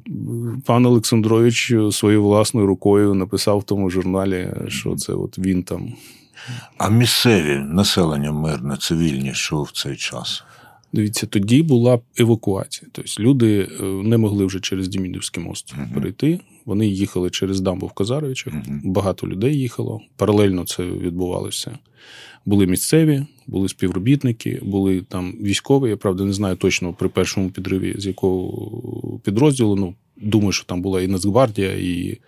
пан 0.65 0.85
Олександрович 0.85 1.73
своєю 1.91 2.23
власною 2.23 2.67
рукою 2.67 3.13
написав 3.13 3.59
в 3.59 3.63
тому 3.63 3.89
журналі, 3.89 4.53
що 4.67 4.95
це 4.95 5.13
от 5.13 5.39
він 5.39 5.63
там. 5.63 5.93
А 6.77 6.89
місцеві 6.89 7.55
населення 7.57 8.31
мирне, 8.31 8.77
цивільні, 8.77 9.33
що 9.33 9.61
в 9.61 9.71
цей 9.71 9.95
час? 9.95 10.43
Дивіться, 10.93 11.27
тоді 11.27 11.63
була 11.63 11.99
евакуація. 12.17 12.89
Тобто 12.91 13.23
люди 13.23 13.69
е, 13.79 13.83
не 13.83 14.17
могли 14.17 14.45
вже 14.45 14.59
через 14.59 14.87
Дімідівський 14.87 15.43
мост 15.43 15.75
uh-huh. 15.75 15.93
перейти. 15.93 16.39
Вони 16.65 16.87
їхали 16.87 17.29
через 17.29 17.61
дамбу 17.61 17.87
в 17.87 17.91
Казаровичах. 17.91 18.53
Uh-huh. 18.53 18.79
Багато 18.83 19.27
людей 19.27 19.59
їхало. 19.59 20.01
Паралельно 20.15 20.65
це 20.65 20.83
відбувалося. 20.83 21.77
Були 22.45 22.67
місцеві, 22.67 23.25
були 23.47 23.69
співробітники, 23.69 24.59
були 24.63 25.01
там 25.01 25.31
військові. 25.41 25.89
Я 25.89 25.97
правда 25.97 26.23
не 26.23 26.33
знаю 26.33 26.55
точно 26.55 26.93
при 26.93 27.09
першому 27.09 27.49
підриві, 27.49 27.95
з 27.97 28.05
якого 28.05 29.19
підрозділу. 29.23 29.75
Ну, 29.75 29.95
думаю, 30.17 30.51
що 30.51 30.65
там 30.65 30.81
була 30.81 31.01
і 31.01 31.07
Нацгвардія, 31.07 31.71
і 31.71 32.19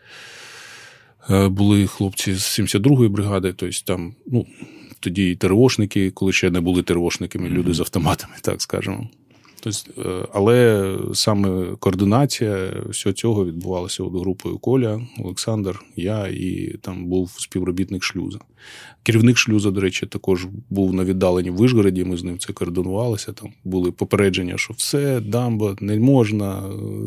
е, 1.30 1.48
були 1.48 1.88
хлопці 1.88 2.34
з 2.34 2.60
72-ї 2.60 3.10
бригади. 3.10 3.54
Тобто 3.58 3.78
там, 3.86 4.16
ну 4.26 4.46
тоді 5.00 5.32
і 5.32 5.36
ТРОшники, 5.36 6.12
коли 6.12 6.34
ще 6.34 6.52
не 6.52 6.62
були 6.62 6.84
ТРОшниками, 6.84 7.50
люди 7.50 7.74
з 7.74 7.80
автоматами, 7.80 8.34
так 8.42 8.62
скажемо. 8.62 9.10
Тобто, 9.60 10.02
е, 10.10 10.28
але 10.34 10.88
саме 11.14 11.76
координація 11.80 12.74
всього 12.90 13.14
цього 13.14 13.46
відбувалася 13.46 14.04
от 14.04 14.14
групою 14.14 14.58
Коля, 14.58 15.02
Олександр, 15.20 15.80
я 15.96 16.28
і 16.28 16.76
там 16.82 17.06
був 17.06 17.32
співробітник 17.38 18.04
шлюза. 18.04 18.40
Керівник 19.04 19.38
шлюза, 19.38 19.72
до 19.72 19.82
речі, 19.82 20.06
також 20.06 20.48
був 20.70 20.94
на 20.94 21.04
віддаленні 21.04 21.50
в 21.50 21.56
Вишгороді. 21.56 22.04
Ми 22.04 22.18
з 22.18 22.24
ним 22.24 22.40
це 22.40 22.54
координувалися. 22.54 23.32
Там 23.32 23.50
були 23.64 23.92
попередження, 23.92 24.58
що 24.58 24.74
все, 24.78 25.20
дамба 25.20 25.76
не 25.82 26.00
можна, 26.00 26.64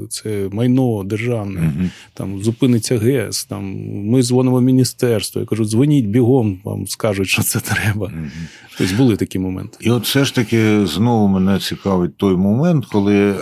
це 0.08 0.48
майно 0.52 1.04
державне, 1.04 1.60
uh 1.60 1.90
там 2.14 2.42
зупиниться 2.42 2.98
ГЕС. 2.98 3.44
Там 3.44 3.76
ми 4.06 4.22
дзвонимо 4.22 4.56
в 4.56 4.62
міністерство. 4.62 5.40
Я 5.40 5.46
кажу, 5.46 5.64
дзвоніть 5.64 6.06
бігом, 6.06 6.60
вам 6.64 6.86
скажуть, 6.86 7.28
що 7.28 7.42
це 7.42 7.60
треба. 7.60 8.06
uh 8.06 8.30
Тобто 8.78 8.96
були 8.96 9.16
такі 9.16 9.38
моменти. 9.38 9.78
І 9.80 9.90
от 9.90 10.04
все 10.04 10.24
ж 10.24 10.34
таки 10.34 10.86
знову 10.86 11.28
мене 11.28 11.58
цікавить 11.58 12.16
той 12.16 12.36
момент, 12.36 12.86
коли. 12.86 13.36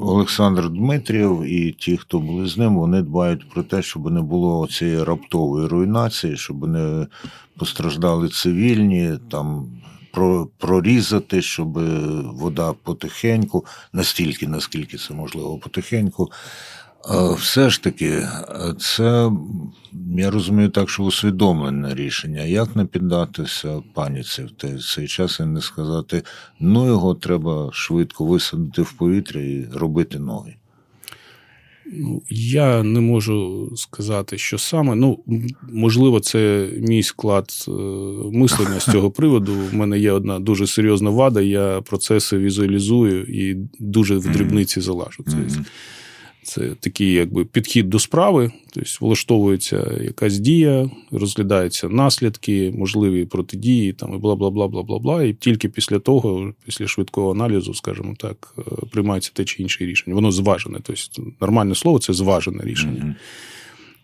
Олександр 0.00 0.68
Дмитрів 0.68 1.42
і 1.42 1.72
ті, 1.72 1.96
хто 1.96 2.18
були 2.18 2.46
з 2.48 2.58
ним, 2.58 2.76
вони 2.76 3.02
дбають 3.02 3.50
про 3.50 3.62
те, 3.62 3.82
щоб 3.82 4.10
не 4.10 4.20
було 4.22 4.66
цієї 4.66 5.04
раптової 5.04 5.66
руйнації, 5.66 6.36
щоб 6.36 6.68
не 6.68 7.06
постраждали 7.58 8.28
цивільні, 8.28 9.18
там 9.30 9.66
прорізати, 10.58 11.42
щоб 11.42 11.72
вода 12.34 12.72
потихеньку, 12.72 13.66
настільки, 13.92 14.48
наскільки 14.48 14.96
це 14.96 15.14
можливо, 15.14 15.58
потихеньку 15.58 16.30
все 17.36 17.70
ж 17.70 17.82
таки, 17.82 18.22
це, 18.78 19.30
я 20.16 20.30
розумію 20.30 20.68
так, 20.68 20.90
що 20.90 21.02
усвідомлене 21.02 21.94
рішення. 21.94 22.42
Як 22.42 22.76
не 22.76 22.84
піддатися 22.84 23.82
паніці 23.94 24.42
в 24.62 24.82
цей 24.94 25.08
час 25.08 25.40
і 25.40 25.44
не 25.44 25.60
сказати, 25.60 26.22
ну 26.60 26.86
його 26.86 27.14
треба 27.14 27.70
швидко 27.72 28.24
висадити 28.24 28.82
в 28.82 28.92
повітря 28.92 29.40
і 29.40 29.68
робити 29.72 30.18
ноги? 30.18 30.54
Я 32.30 32.82
не 32.82 33.00
можу 33.00 33.68
сказати, 33.76 34.38
що 34.38 34.58
саме. 34.58 34.94
Ну, 34.94 35.18
можливо, 35.72 36.20
це 36.20 36.70
мій 36.78 37.02
склад 37.02 37.50
е, 37.68 37.70
мислення 38.32 38.80
з 38.80 38.84
цього 38.84 39.10
приводу. 39.10 39.52
У 39.72 39.76
мене 39.76 39.98
є 39.98 40.12
одна 40.12 40.38
дуже 40.38 40.66
серйозна 40.66 41.10
вада. 41.10 41.40
Я 41.40 41.80
процеси 41.80 42.38
візуалізую 42.38 43.24
і 43.24 43.56
дуже 43.78 44.16
в 44.16 44.32
дрібниці 44.32 44.80
залажу. 44.80 45.24
Це 45.26 45.36
це 46.48 46.74
такий 46.80 47.12
якби 47.12 47.44
підхід 47.44 47.90
до 47.90 47.98
справи, 47.98 48.52
тобто 48.72 48.90
влаштовується 49.00 49.98
якась 50.02 50.38
дія, 50.38 50.90
розглядаються 51.10 51.88
наслідки, 51.88 52.74
можливі 52.76 53.24
протидії, 53.24 53.92
там 53.92 54.14
і 54.14 54.18
бла 54.18 54.36
бла 54.36 54.50
бла 54.50 54.68
бла 54.68 54.82
бла 54.82 54.98
бла. 54.98 55.22
І 55.22 55.34
тільки 55.34 55.68
після 55.68 55.98
того, 55.98 56.52
після 56.64 56.86
швидкого 56.86 57.30
аналізу, 57.30 57.74
скажімо 57.74 58.14
так, 58.18 58.54
е, 58.58 58.62
приймається 58.90 59.30
те 59.34 59.44
чи 59.44 59.62
інше 59.62 59.86
рішення. 59.86 60.14
Воно 60.14 60.32
зважене. 60.32 60.78
Тобто, 60.82 61.22
нормальне 61.40 61.74
слово 61.74 61.98
це 61.98 62.12
зважене 62.12 62.64
рішення. 62.64 63.16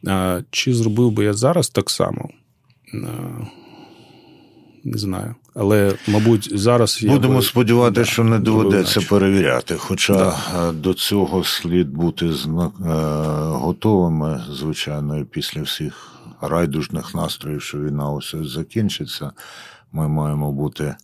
Mm-hmm. 0.04 0.10
А, 0.10 0.42
Чи 0.50 0.74
зробив 0.74 1.10
би 1.10 1.24
я 1.24 1.32
зараз 1.32 1.68
так 1.68 1.90
само? 1.90 2.30
Не 4.84 4.98
знаю. 4.98 5.34
Але, 5.54 5.94
мабуть, 6.08 6.58
зараз 6.58 7.02
я 7.02 7.12
будемо 7.12 7.34
би... 7.34 7.42
сподіватися, 7.42 8.00
да, 8.00 8.04
що 8.04 8.25
не 8.25 8.38
доведеться 8.38 9.00
перевіряти. 9.00 9.75
Хоча 9.78 10.14
да. 10.14 10.68
Е, 10.68 10.73
до 10.73 10.94
цього 10.94 11.44
слід 11.44 11.88
бути. 11.90 12.26
Е, 12.26 12.30
готовими, 13.49 14.44
звичайно, 14.50 15.25
після 15.25 15.62
всіх 15.62 16.12
райдужних 16.40 17.14
настроїв, 17.14 17.62
що 17.62 17.78
війна 17.78 18.12
усе 18.12 18.44
закінчиться, 18.44 19.32
ми 19.92 20.08
маємо 20.08 20.52
бути 20.52 20.96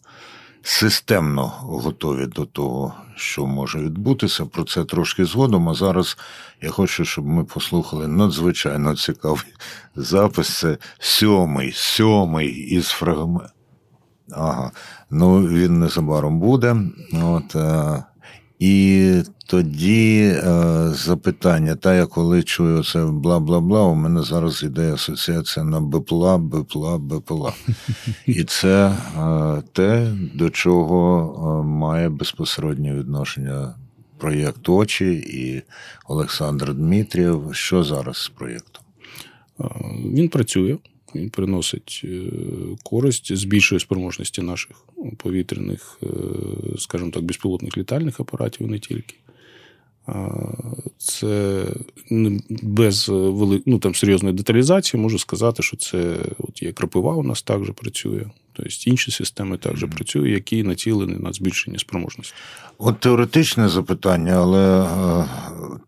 системно 0.63 1.53
готові 1.61 2.27
до 2.27 2.45
того, 2.45 2.95
що 3.17 3.47
може 3.47 3.79
відбутися. 3.79 4.47
Про 4.47 4.65
це 4.65 4.85
трошки 4.85 5.25
згодом. 5.25 5.69
А 5.69 5.75
зараз 5.75 6.19
я 6.63 6.71
хочу, 6.71 7.05
щоб 7.05 7.27
ми 7.27 7.45
послухали 7.45 8.09
надзвичайно 8.09 8.97
цікавий 8.97 9.55
запис. 9.97 10.59
Це 10.59 10.79
сьомий, 10.99 11.73
сьомий 11.75 12.49
із 12.49 12.89
фрагментів. 12.89 13.60
Ага. 14.33 14.71
Ну, 15.11 15.49
він 15.49 15.79
незабаром 15.79 16.41
буде. 16.41 16.77
От, 17.23 17.57
е, 17.57 18.05
І 18.59 19.15
тоді 19.47 20.35
е, 20.35 20.89
запитання, 20.89 21.75
та 21.75 21.95
я 21.95 22.07
коли 22.07 22.43
чую 22.43 22.85
це 22.85 23.05
бла 23.05 23.41
бла 23.41 23.61
бла, 23.61 23.83
у 23.83 23.95
мене 23.95 24.23
зараз 24.23 24.63
іде 24.63 24.93
асоціація 24.93 25.65
на 25.65 25.81
бепла, 25.81 26.39
бепла, 26.39 26.99
бепла. 26.99 27.53
І 28.27 28.45
це 28.45 28.87
е, 28.89 29.63
те, 29.73 30.13
до 30.35 30.51
чого 30.51 31.65
має 31.65 32.09
безпосереднє 32.09 32.95
відношення 32.95 33.75
проєкт 34.19 34.69
очі 34.69 35.13
і 35.13 35.63
Олександр 36.09 36.75
Дмитрів. 36.75 37.43
Що 37.53 37.85
зараз 37.85 38.17
з 38.17 38.29
проєктом? 38.29 38.85
Він 40.15 40.29
працює. 40.29 40.77
Він 41.15 41.31
приносить 41.31 42.01
е, 42.05 42.23
користь, 42.83 43.37
збільшує 43.37 43.81
спроможності 43.81 44.43
наших 44.43 44.77
повітряних, 45.17 45.99
е, 46.03 46.07
скажімо 46.79 47.11
так, 47.11 47.23
безпілотних 47.23 47.79
літальних 47.79 48.21
апаратів 48.21 48.67
не 48.67 48.79
тільки. 48.79 49.15
Це 50.99 51.65
без 52.63 53.09
вели... 53.09 53.63
ну, 53.67 53.79
там, 53.79 53.95
серйозної 53.95 54.35
деталізації 54.35 55.03
можу 55.03 55.19
сказати, 55.19 55.63
що 55.63 55.77
це 55.77 56.17
от 56.39 56.63
є 56.63 56.73
крапива 56.73 57.15
у 57.15 57.23
нас 57.23 57.43
також 57.43 57.71
працює. 57.71 58.27
Тобто 58.53 58.91
інші 58.91 59.11
системи 59.11 59.59
також 59.59 59.85
працюють, 59.85 60.35
які 60.35 60.63
націлені 60.63 61.15
на 61.15 61.33
збільшення 61.33 61.79
спроможності. 61.79 62.35
От 62.79 63.01
теоретичне 63.01 63.69
запитання, 63.69 64.33
але 64.33 64.83
е, 64.83 65.25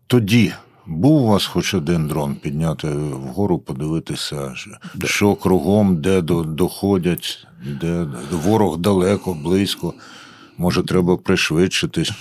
тоді 0.07 0.53
був 0.87 1.21
у 1.21 1.27
вас 1.27 1.45
хоч 1.45 1.73
один 1.73 2.07
дрон 2.07 2.35
підняти 2.35 2.87
вгору, 2.87 3.59
подивитися, 3.59 4.55
що 5.03 5.35
кругом, 5.35 6.01
де 6.01 6.21
доходять, 6.21 7.47
де 7.81 8.07
ворог 8.31 8.77
далеко, 8.77 9.33
близько. 9.33 9.93
Може, 10.57 10.83
треба 10.83 11.17
пришвидшитись. 11.17 12.11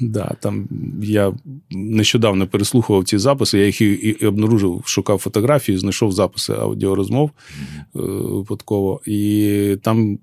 Да, 0.00 0.34
там 0.40 0.68
я 1.02 1.32
нещодавно 1.70 2.46
переслухував 2.46 3.04
ці 3.04 3.18
записи, 3.18 3.58
я 3.58 3.66
їх 3.66 3.80
і, 3.80 3.92
і 3.92 4.26
обнаружив, 4.26 4.82
шукав 4.84 5.18
фотографії, 5.18 5.78
знайшов 5.78 6.12
записи 6.12 6.52
аудіорозмов 6.52 7.30
mm-hmm. 7.30 8.36
випадково. 8.36 9.00
І 9.06 9.76
там 9.82 10.18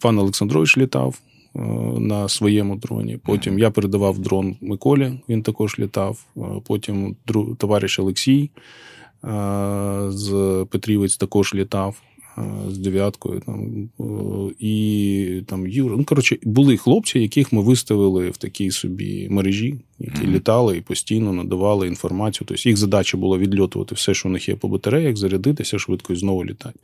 пан 0.00 0.18
Олександрович 0.18 0.78
літав 0.78 1.18
на 1.98 2.28
своєму 2.28 2.76
дроні. 2.76 3.18
Потім 3.24 3.58
я 3.58 3.70
передавав 3.70 4.18
дрон 4.18 4.56
Миколі, 4.60 5.12
він 5.28 5.42
також 5.42 5.78
літав. 5.78 6.24
Потім 6.64 7.16
товариш 7.58 7.98
Олексій 7.98 8.50
з 10.08 10.66
Петрівець 10.70 11.16
також 11.16 11.54
літав 11.54 12.02
з 12.68 12.78
дев'яткою. 12.78 13.40
Там, 13.46 13.88
І 14.58 15.42
там 15.46 15.66
Юра. 15.66 15.96
Ну, 15.98 16.04
коротше, 16.04 16.38
були 16.42 16.76
хлопці, 16.76 17.18
яких 17.18 17.52
ми 17.52 17.62
виставили 17.62 18.30
в 18.30 18.36
такій 18.36 18.70
собі 18.70 19.28
мережі, 19.30 19.74
які 19.98 20.20
mm-hmm. 20.22 20.30
літали 20.30 20.76
і 20.76 20.80
постійно 20.80 21.32
надавали 21.32 21.88
інформацію. 21.88 22.46
Тобто 22.48 22.68
їх 22.68 22.76
задача 22.76 23.16
була 23.16 23.38
відльотувати 23.38 23.94
все, 23.94 24.14
що 24.14 24.28
у 24.28 24.32
них 24.32 24.48
є 24.48 24.56
по 24.56 24.68
батареях, 24.68 25.16
зарядитися 25.16 25.78
швидко 25.78 26.12
і 26.12 26.16
знову 26.16 26.44
літати. 26.44 26.78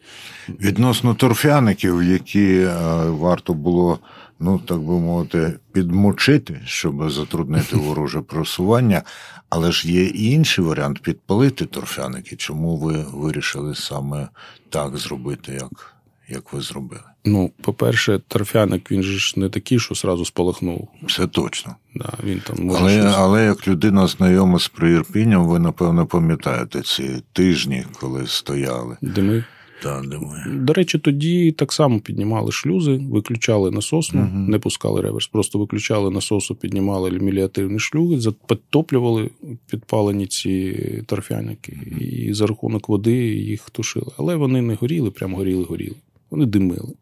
Відносно 0.48 1.14
торфяників, 1.14 2.02
які 2.02 2.48
е, 2.48 2.70
варто 3.10 3.54
було. 3.54 3.98
Ну, 4.40 4.59
так 4.59 4.78
би 4.78 4.92
мовити, 4.92 5.59
підмочити, 5.73 6.61
щоб 6.64 7.11
затруднити 7.11 7.76
вороже 7.76 8.21
просування. 8.21 9.02
Але 9.49 9.73
ж 9.73 9.92
є 9.92 10.04
і 10.04 10.30
інший 10.30 10.64
варіант 10.64 11.02
підпалити 11.02 11.66
торфяники. 11.66 12.37
Чому 12.37 12.76
ви 12.76 13.04
вирішили 13.12 13.75
саме 13.75 14.28
так 14.71 14.97
зробити, 14.97 15.52
як 15.52 15.95
як 16.28 16.52
ви 16.52 16.61
зробили? 16.61 17.02
Ну, 17.25 17.50
по-перше, 17.62 18.21
торфяник 18.28 18.90
він 18.90 19.02
же 19.02 19.18
ж 19.18 19.40
не 19.40 19.49
такий, 19.49 19.78
що 19.78 19.95
зразу 19.95 20.25
спалахнув. 20.25 20.88
Це 21.09 21.26
точно. 21.26 21.76
Да, 21.95 22.12
він 22.25 22.40
там 22.40 22.66
може 22.66 22.83
Але 22.83 23.00
щось... 23.00 23.14
але 23.16 23.45
як 23.45 23.68
людина 23.68 24.07
знайома 24.07 24.59
з 24.59 24.68
приірпінням, 24.68 25.47
ви 25.47 25.59
напевно 25.59 26.07
пам'ятаєте 26.07 26.83
ці 26.83 27.23
тижні, 27.33 27.85
коли 28.00 28.26
стояли. 28.26 28.97
Дими. 29.02 29.45
Та, 29.82 30.00
думаю. 30.00 30.44
До 30.54 30.73
речі, 30.73 30.99
тоді 30.99 31.52
так 31.52 31.73
само 31.73 32.00
піднімали 32.00 32.52
шлюзи, 32.52 32.92
виключали 32.92 33.70
насосну, 33.70 34.20
угу. 34.20 34.38
не 34.38 34.58
пускали 34.58 35.00
реверс, 35.00 35.26
просто 35.26 35.58
виключали 35.58 36.11
насосу, 36.11 36.54
піднімали 36.54 37.11
міліативні 37.11 37.78
шлюзи, 37.78 38.32
підтоплювали 38.49 39.30
підпалені 39.70 40.26
ці 40.26 40.73
торфяники, 41.06 41.78
угу. 41.82 42.00
і 42.00 42.35
за 42.35 42.47
рахунок 42.47 42.88
води 42.88 43.16
їх 43.35 43.70
тушили. 43.70 44.12
Але 44.18 44.37
вони 44.37 44.62
не 44.62 44.75
горіли, 44.75 45.11
прямо 45.11 45.38
горіли-горіли. 45.38 45.97
Вони 46.30 46.47
димили. 46.47 46.94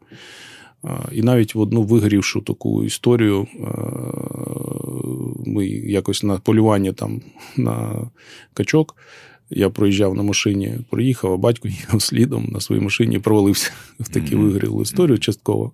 І 1.11 1.21
навіть 1.21 1.55
в 1.55 1.59
одну 1.59 1.83
вигорівшу 1.83 2.41
таку 2.41 2.83
історію 2.83 3.47
ми 5.45 5.67
якось 5.67 6.23
на 6.23 6.37
полювання 6.37 6.93
там 6.93 7.21
на 7.57 8.07
качок. 8.53 8.95
Я 9.49 9.69
проїжджав 9.69 10.15
на 10.15 10.23
машині, 10.23 10.79
проїхав, 10.89 11.33
а 11.33 11.37
батько 11.37 11.67
їхав 11.67 12.01
слідом 12.01 12.49
на 12.51 12.59
своїй 12.59 12.81
машині, 12.81 13.19
провалився 13.19 13.71
в 13.99 14.09
таку 14.09 14.25
mm-hmm. 14.25 14.37
вигрілу 14.37 14.81
історію 14.81 15.19
частково. 15.19 15.71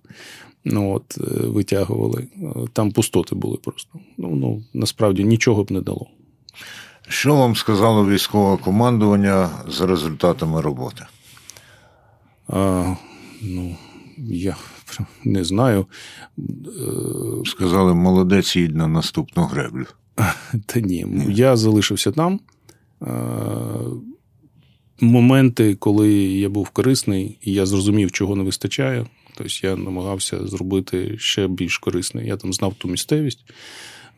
Ну, 0.64 0.94
от, 0.94 1.18
е, 1.18 1.46
Витягували. 1.46 2.26
Там 2.72 2.92
пустоти 2.92 3.34
були 3.34 3.56
просто. 3.56 3.98
Ну, 4.18 4.28
ну, 4.34 4.62
Насправді 4.74 5.24
нічого 5.24 5.64
б 5.64 5.70
не 5.70 5.80
дало. 5.80 6.06
Що 7.08 7.34
вам 7.34 7.56
сказало 7.56 8.08
військове 8.08 8.56
командування 8.56 9.50
за 9.68 9.86
результатами 9.86 10.60
роботи? 10.60 11.04
А, 12.48 12.94
Ну, 13.42 13.76
я 14.18 14.56
не 15.24 15.44
знаю. 15.44 15.86
Сказали, 17.44 17.94
молодець 17.94 18.56
їдь 18.56 18.76
на 18.76 18.88
наступну 18.88 19.44
греблю. 19.44 19.86
Та 20.66 20.80
ні, 20.80 21.06
я 21.28 21.56
залишився 21.56 22.12
там. 22.12 22.40
Е, 23.02 23.06
моменти, 25.00 25.74
коли 25.74 26.12
я 26.14 26.48
був 26.48 26.68
корисний, 26.68 27.38
і 27.42 27.52
я 27.52 27.66
зрозумів, 27.66 28.12
чого 28.12 28.36
не 28.36 28.44
вистачає. 28.44 29.06
Тобто 29.36 29.66
я 29.66 29.76
намагався 29.76 30.46
зробити 30.46 31.18
ще 31.18 31.48
більш 31.48 31.78
корисний. 31.78 32.26
Я 32.28 32.36
там 32.36 32.52
знав 32.52 32.74
ту 32.74 32.88
місцевість, 32.88 33.44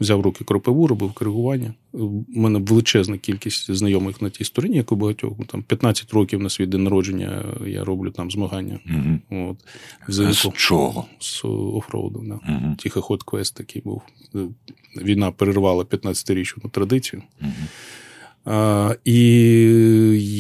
взяв 0.00 0.20
руки 0.20 0.44
кропиву, 0.44 0.86
робив 0.86 1.12
коригування. 1.12 1.74
У 1.92 2.24
мене 2.28 2.58
величезна 2.58 3.18
кількість 3.18 3.70
знайомих 3.74 4.22
на 4.22 4.30
тій 4.30 4.44
стороні, 4.44 4.76
як 4.76 4.92
у 4.92 4.96
багатьох. 4.96 5.32
Там 5.46 5.62
15 5.62 6.12
років 6.12 6.40
на 6.40 6.50
свій 6.50 6.66
день 6.66 6.82
народження 6.82 7.44
я 7.66 7.84
роблю 7.84 8.10
там 8.10 8.30
змагання. 8.30 8.78
Угу. 9.30 9.40
От. 9.50 9.56
З 10.08 10.50
чого? 10.54 11.04
З 11.18 11.44
офроуду. 11.74 12.24
Да. 12.28 12.52
Угу. 12.52 12.76
Тихоход 12.78 13.22
квест 13.22 13.56
такий 13.56 13.82
був. 13.82 14.02
Війна 15.02 15.30
перервала 15.30 15.84
15-річну 15.84 16.70
традицію. 16.70 17.22
Угу. 17.42 17.50
І 19.04 19.20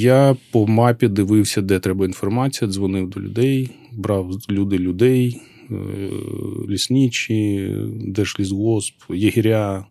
я 0.00 0.36
по 0.50 0.66
мапі 0.66 1.08
дивився, 1.08 1.62
де 1.62 1.78
треба 1.78 2.04
інформація, 2.04 2.70
дзвонив 2.70 3.10
до 3.10 3.20
людей, 3.20 3.70
брав 3.92 4.30
люди 4.50 4.78
людей, 4.78 5.40
е, 5.70 5.74
лісничі, 6.68 7.70
Держлісгосп, 8.06 8.94
єгеря, 9.08 9.84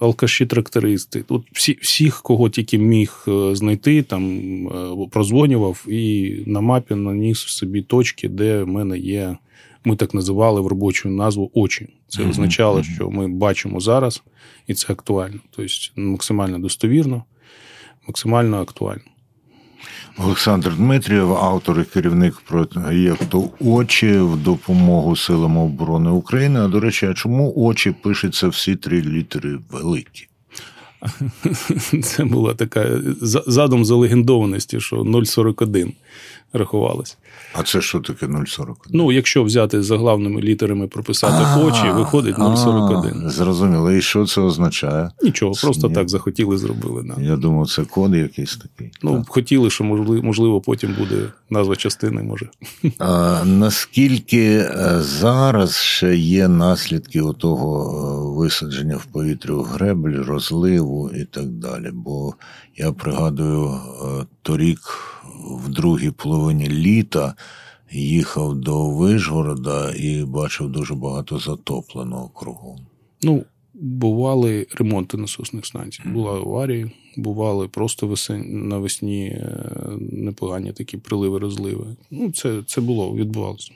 алкаші, 0.00 0.46
трактористи. 0.46 1.22
Тут 1.22 1.46
всі, 1.52 1.78
всіх, 1.80 2.22
кого 2.22 2.48
тільки 2.48 2.78
міг 2.78 3.24
е, 3.28 3.54
знайти, 3.54 4.02
там 4.02 4.38
е, 4.68 5.08
прозвонював 5.10 5.86
і 5.88 6.34
на 6.46 6.60
мапі 6.60 6.94
наніс 6.94 7.38
собі 7.38 7.82
точки, 7.82 8.28
де 8.28 8.62
в 8.62 8.68
мене 8.68 8.98
є. 8.98 9.36
Ми 9.84 9.96
так 9.96 10.14
називали 10.14 10.60
в 10.60 10.66
робочу 10.66 11.08
назву 11.08 11.50
очі. 11.54 11.88
Це 12.08 12.28
означало, 12.28 12.82
що 12.82 13.10
ми 13.10 13.28
бачимо 13.28 13.80
зараз, 13.80 14.22
і 14.66 14.74
це 14.74 14.92
актуально, 14.92 15.40
тобто 15.50 15.72
максимально 15.96 16.58
достовірно 16.58 17.24
максимально 18.06 18.60
актуально. 18.60 19.02
Олександр 20.18 20.76
Дмитрієв, 20.76 21.32
автор 21.32 21.80
і 21.80 21.84
керівник 21.84 22.40
проєкту 22.40 23.50
Очі 23.60 24.18
в 24.18 24.36
допомогу 24.36 25.16
силам 25.16 25.56
оборони 25.56 26.10
України. 26.10 26.60
А 26.60 26.68
до 26.68 26.80
речі, 26.80 27.06
а 27.06 27.14
чому 27.14 27.52
очі 27.56 27.90
пишеться 27.90 28.48
всі 28.48 28.76
три 28.76 29.02
літери 29.02 29.58
великі? 29.70 30.28
Це 32.02 32.24
була 32.24 32.54
така 32.54 32.86
задум 33.46 33.84
залегендованості, 33.84 34.80
що 34.80 35.24
041 35.24 35.92
рахувалось. 36.52 37.18
А 37.52 37.62
це 37.62 37.80
що 37.80 38.00
таке 38.00 38.26
0,41? 38.26 38.74
Ну, 38.90 39.12
якщо 39.12 39.44
взяти 39.44 39.82
заглавними 39.82 40.40
літерами 40.40 40.88
прописати 40.88 41.60
очі, 41.60 41.90
виходить 41.90 42.36
0,41. 42.38 43.28
Зрозуміло. 43.28 43.92
І 43.92 44.02
що 44.02 44.26
це 44.26 44.40
означає? 44.40 45.10
Нічого, 45.22 45.52
просто 45.62 45.88
Ні. 45.88 45.94
так 45.94 46.08
захотіли, 46.08 46.58
зробили. 46.58 47.04
Да. 47.16 47.22
Я 47.22 47.36
думав, 47.36 47.68
це 47.70 47.84
код 47.84 48.14
якийсь 48.14 48.56
такий. 48.56 48.92
Ну, 49.02 49.16
так. 49.16 49.28
хотіли, 49.28 49.70
що 49.70 49.84
можливо, 49.84 50.60
потім 50.60 50.94
буде 50.98 51.16
назва 51.50 51.76
частини. 51.76 52.22
може. 52.22 52.48
А, 52.98 53.42
Наскільки 53.44 54.46
е, 54.46 54.98
зараз 55.00 55.76
ще 55.76 56.16
є 56.16 56.48
наслідки 56.48 57.22
того 57.38 58.34
е, 58.34 58.38
висадження 58.38 58.96
в 58.96 59.04
повітрю 59.04 59.62
греблі, 59.62 60.16
розливу 60.16 61.10
і 61.10 61.24
так 61.24 61.46
далі? 61.46 61.90
Бо 61.92 62.34
я 62.76 62.92
пригадую 62.92 63.70
е, 63.70 64.26
торік 64.42 64.78
в 65.44 65.68
другій 65.68 66.10
половині 66.10 66.68
літа 66.68 67.34
їхав 67.90 68.54
до 68.54 68.90
Вижгорода 68.90 69.94
і 69.94 70.24
бачив 70.24 70.68
дуже 70.68 70.94
багато 70.94 71.38
затопленого 71.38 72.28
кругом. 72.28 72.78
Ну, 73.22 73.44
бували 73.74 74.66
ремонти 74.74 75.16
насосних 75.16 75.66
станцій. 75.66 76.02
Була 76.06 76.32
аварії, 76.32 76.90
бували 77.16 77.68
просто 77.68 78.14
навесні 78.44 79.26
е, 79.26 79.72
непогані 80.12 80.72
такі 80.72 80.96
приливи, 80.96 81.38
розливи. 81.38 81.96
Ну, 82.10 82.32
це, 82.32 82.62
це 82.66 82.80
було, 82.80 83.14
відбувалося. 83.14 83.72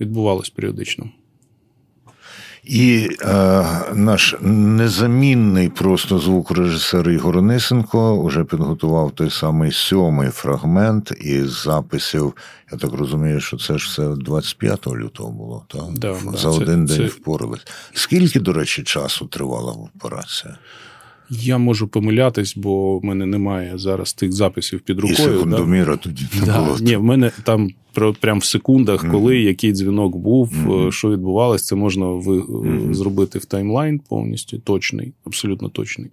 Відбувалось 0.00 0.50
періодично. 0.50 1.10
І 2.64 3.08
е, 3.20 3.64
наш 3.94 4.34
незамінний 4.40 5.68
просто 5.68 6.18
звукорежисер 6.18 7.10
Ігор 7.10 7.42
Нисенко 7.42 8.24
вже 8.24 8.44
підготував 8.44 9.10
той 9.10 9.30
самий 9.30 9.72
сьомий 9.72 10.30
фрагмент 10.30 11.12
із 11.20 11.62
записів. 11.62 12.36
Я 12.72 12.78
так 12.78 12.92
розумію, 12.92 13.40
що 13.40 13.56
це 13.56 13.78
ж 13.78 13.88
все 13.88 14.08
25 14.24 14.86
лютого 14.86 15.30
було, 15.30 15.64
так? 15.68 15.82
Да, 15.92 16.14
За 16.14 16.48
да, 16.50 16.56
один 16.56 16.88
це, 16.88 16.96
день 16.96 17.08
це... 17.08 17.14
впорались. 17.14 17.66
Скільки, 17.92 18.40
до 18.40 18.52
речі, 18.52 18.82
часу 18.82 19.26
тривала 19.26 19.72
операція? 19.72 20.56
Я 21.30 21.58
можу 21.58 21.88
помилятись, 21.88 22.56
бо 22.56 22.98
в 22.98 23.04
мене 23.04 23.26
немає 23.26 23.78
зараз 23.78 24.12
тих 24.12 24.32
записів 24.32 24.80
під 24.80 25.00
рукою. 25.00 25.28
І 25.28 25.32
секундоміра 25.32 25.96
да? 25.96 25.96
тоді 25.96 26.26
не 26.40 26.46
да. 26.46 26.60
було. 26.60 26.78
Ні, 26.80 26.96
в 26.96 27.02
мене 27.02 27.32
там 27.44 27.70
прям 28.20 28.38
в 28.38 28.44
секундах, 28.44 29.10
коли 29.10 29.34
mm-hmm. 29.34 29.46
який 29.46 29.72
дзвінок 29.72 30.16
був, 30.16 30.52
mm-hmm. 30.52 30.92
що 30.92 31.10
відбувалось, 31.10 31.64
це 31.64 31.74
можна 31.74 32.06
ви, 32.06 32.40
mm-hmm. 32.40 32.94
зробити 32.94 33.38
в 33.38 33.44
таймлайн 33.44 33.98
повністю 33.98 34.58
точний, 34.58 35.12
абсолютно 35.26 35.68
точний. 35.68 36.10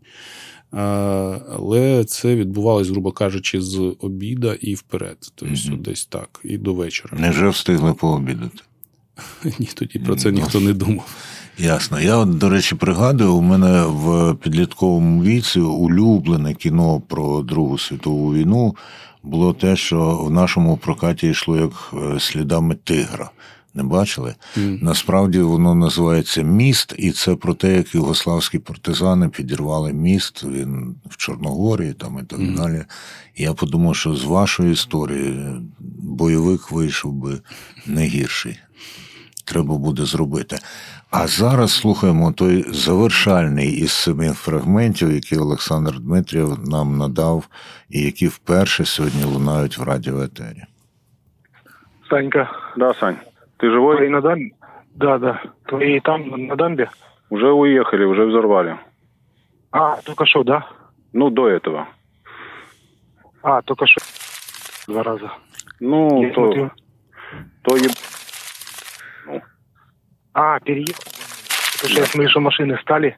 Але 0.71 2.03
це 2.07 2.35
відбувалось, 2.35 2.89
грубо 2.89 3.11
кажучи, 3.11 3.61
з 3.61 3.95
обіда 3.99 4.55
і 4.61 4.75
вперед. 4.75 5.17
Тобто 5.35 5.55
mm-hmm. 5.55 5.81
десь 5.81 6.05
так, 6.05 6.41
і 6.43 6.57
до 6.57 6.73
вечора. 6.73 7.17
Невже 7.19 7.49
встигли 7.49 7.93
пообідати? 7.93 8.59
Ні, 9.59 9.69
тоді 9.73 9.99
про 9.99 10.15
це 10.15 10.31
ніхто 10.31 10.59
не 10.59 10.73
думав. 10.73 11.15
Ясно. 11.57 11.99
Я, 11.99 12.17
от, 12.17 12.37
до 12.37 12.49
речі, 12.49 12.75
пригадую, 12.75 13.33
у 13.33 13.41
мене 13.41 13.83
в 13.85 14.35
підлітковому 14.35 15.23
віці 15.23 15.59
улюблене 15.59 16.53
кіно 16.53 17.01
про 17.07 17.41
Другу 17.41 17.77
світову 17.77 18.33
війну 18.33 18.75
було 19.23 19.53
те, 19.53 19.75
що 19.75 20.17
в 20.17 20.31
нашому 20.31 20.77
прокаті 20.77 21.27
йшло 21.27 21.57
як 21.57 21.93
е, 21.93 22.19
слідами 22.19 22.75
тигра. 22.75 23.31
Не 23.73 23.83
бачили? 23.83 24.35
Mm. 24.57 24.83
Насправді 24.83 25.39
воно 25.39 25.75
називається 25.75 26.41
міст, 26.41 26.95
і 26.97 27.11
це 27.11 27.35
про 27.35 27.53
те, 27.53 27.73
як 27.73 27.95
югославські 27.95 28.59
партизани 28.59 29.29
підірвали 29.29 29.93
міст 29.93 30.43
він 30.43 30.95
в 31.05 31.17
Чорногорії 31.17 31.93
там 31.93 32.19
і 32.23 32.25
так 32.25 32.39
mm. 32.39 32.55
далі. 32.55 32.83
І 33.35 33.43
я 33.43 33.53
подумав, 33.53 33.95
що 33.95 34.15
з 34.15 34.23
вашої 34.23 34.71
історії 34.71 35.55
бойовик 35.99 36.71
вийшов 36.71 37.13
би 37.13 37.41
не 37.85 38.05
гірший. 38.05 38.59
Треба 39.51 39.77
буде 39.77 40.05
зробити. 40.05 40.55
А 41.09 41.27
зараз 41.27 41.71
слухаємо 41.71 42.31
той 42.31 42.65
завершальний 42.73 43.71
із 43.71 43.91
семи 43.91 44.29
фрагментів, 44.29 45.11
які 45.11 45.37
Олександр 45.37 45.99
Дмитрів 45.99 46.69
нам 46.69 46.97
надав, 46.97 47.47
і 47.89 48.01
які 48.01 48.27
вперше 48.27 48.85
сьогодні 48.85 49.23
лунають 49.23 49.77
в 49.77 49.83
радіоетері. 49.83 50.63
Санька. 52.09 52.49
Да, 52.77 52.93
Сань. 52.93 53.17
Ты 53.59 53.71
живой? 53.71 53.95
Твои 53.95 54.09
на 54.09 54.21
дамбе? 54.21 54.49
Да, 54.95 55.17
да. 55.17 55.43
Твои 55.65 55.99
там 55.99 56.21
на 56.47 56.55
дамбе? 56.55 56.89
Уже 57.29 57.51
уехали, 57.51 58.05
уже 58.05 58.25
взорвали. 58.25 58.75
А, 59.71 59.95
только 60.01 60.25
что, 60.25 60.43
да? 60.43 60.65
Ну, 61.13 61.29
до 61.29 61.49
этого. 61.49 61.85
А, 63.43 63.61
только 63.61 63.85
что. 63.85 64.01
Два 64.87 65.03
раза. 65.03 65.31
Ну, 65.79 66.23
Я 66.23 66.29
то... 66.33 66.45
Смотрю. 66.45 66.71
То 67.61 67.77
еб... 67.77 67.91
А, 70.34 70.60
переехал. 70.60 71.02
Потому 71.72 71.90
что 71.92 72.00
я 72.00 72.06
смотрю, 72.06 72.30
что 72.30 72.40
машины 72.40 72.78
стали, 72.82 73.16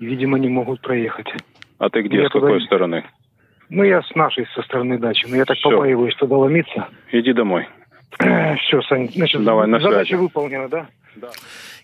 и, 0.00 0.06
видимо, 0.06 0.38
не 0.38 0.48
могут 0.48 0.80
проехать. 0.80 1.26
А 1.78 1.88
ты 1.90 2.02
где, 2.02 2.22
ну, 2.22 2.28
с 2.28 2.32
какой 2.32 2.52
туда... 2.54 2.66
стороны? 2.66 3.04
Ну, 3.70 3.82
я 3.82 4.02
с 4.02 4.14
нашей, 4.14 4.46
со 4.54 4.62
стороны 4.62 4.98
дачи. 4.98 5.26
Но 5.28 5.36
я 5.36 5.44
так 5.44 5.56
Все. 5.56 5.70
побаиваюсь 5.70 6.14
туда 6.16 6.36
ломиться. 6.36 6.86
Иди 7.12 7.32
домой. 7.32 7.66
Все, 8.18 8.80
Сань, 8.88 9.08
значит, 9.14 9.44
Давай, 9.44 9.66
на 9.66 9.80
задача 9.80 10.16
связи. 10.16 10.22
выполнена, 10.22 10.68
да? 10.68 10.86
Да. 11.16 11.28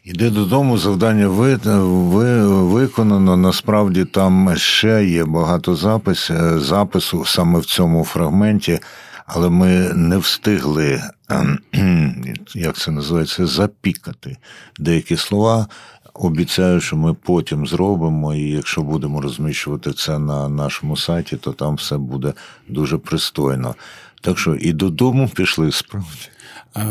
Іде 0.05 0.31
додому, 0.31 0.77
завдання 0.77 1.29
ви, 1.29 1.57
ви, 1.65 2.47
виконано. 2.65 3.37
Насправді 3.37 4.05
там 4.05 4.57
ще 4.57 5.05
є 5.05 5.25
багато 5.25 5.75
запис, 5.75 6.31
запису 6.55 7.25
саме 7.25 7.59
в 7.59 7.65
цьому 7.65 8.05
фрагменті 8.05 8.79
але 9.26 9.50
ми 9.50 9.94
не 9.94 10.18
встигли, 10.18 11.02
ем, 11.30 11.60
як 12.56 12.76
це 12.78 12.92
називається, 12.92 13.48
запікати 13.48 14.38
деякі 14.80 15.18
слова. 15.18 15.68
Обіцяю, 16.14 16.82
що 16.82 16.96
ми 16.96 17.14
потім 17.14 17.68
зробимо, 17.68 18.36
і 18.36 18.50
якщо 18.50 18.82
будемо 18.82 19.22
розміщувати 19.22 19.94
це 19.94 20.20
на 20.20 20.50
нашому 20.50 20.98
сайті, 20.98 21.38
то 21.38 21.54
там 21.54 21.76
все 21.76 21.98
буде 21.98 22.34
дуже 22.68 22.98
пристойно. 22.98 23.76
Так 24.22 24.40
що 24.40 24.56
і 24.56 24.74
додому 24.74 25.30
пішли 25.36 25.72
справді. 25.72 26.30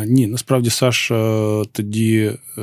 Ні, 0.06 0.26
насправді 0.26 0.70
Саша 0.70 1.62
тоді 1.72 2.32
е, 2.58 2.62